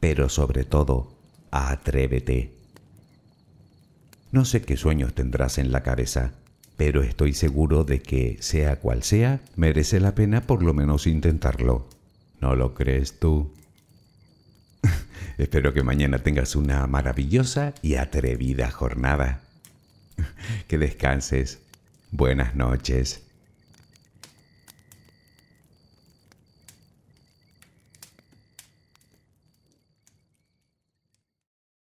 Pero 0.01 0.31
sobre 0.31 0.65
todo, 0.65 1.13
atrévete. 1.51 2.55
No 4.31 4.47
sé 4.47 4.63
qué 4.63 4.79
sueños 4.79 5.13
tendrás 5.13 5.59
en 5.59 5.71
la 5.71 5.83
cabeza, 5.83 6.33
pero 6.85 7.05
estoy 7.05 7.33
seguro 7.33 7.85
de 7.85 8.03
que, 8.03 8.39
sea 8.41 8.81
cual 8.81 9.05
sea, 9.05 9.41
merece 9.55 10.01
la 10.01 10.17
pena 10.17 10.41
por 10.41 10.65
lo 10.65 10.75
menos 10.75 11.07
intentarlo. 11.07 11.87
¿No 12.41 12.57
lo 12.57 12.75
crees 12.75 13.21
tú? 13.21 13.53
Espero 15.39 15.73
que 15.73 15.85
mañana 15.85 16.19
tengas 16.19 16.57
una 16.57 16.85
maravillosa 16.89 17.73
y 17.83 17.95
atrevida 17.95 18.69
jornada. 18.73 19.43
que 20.67 20.77
descanses. 20.77 21.61
Buenas 22.11 22.57
noches. 22.57 23.23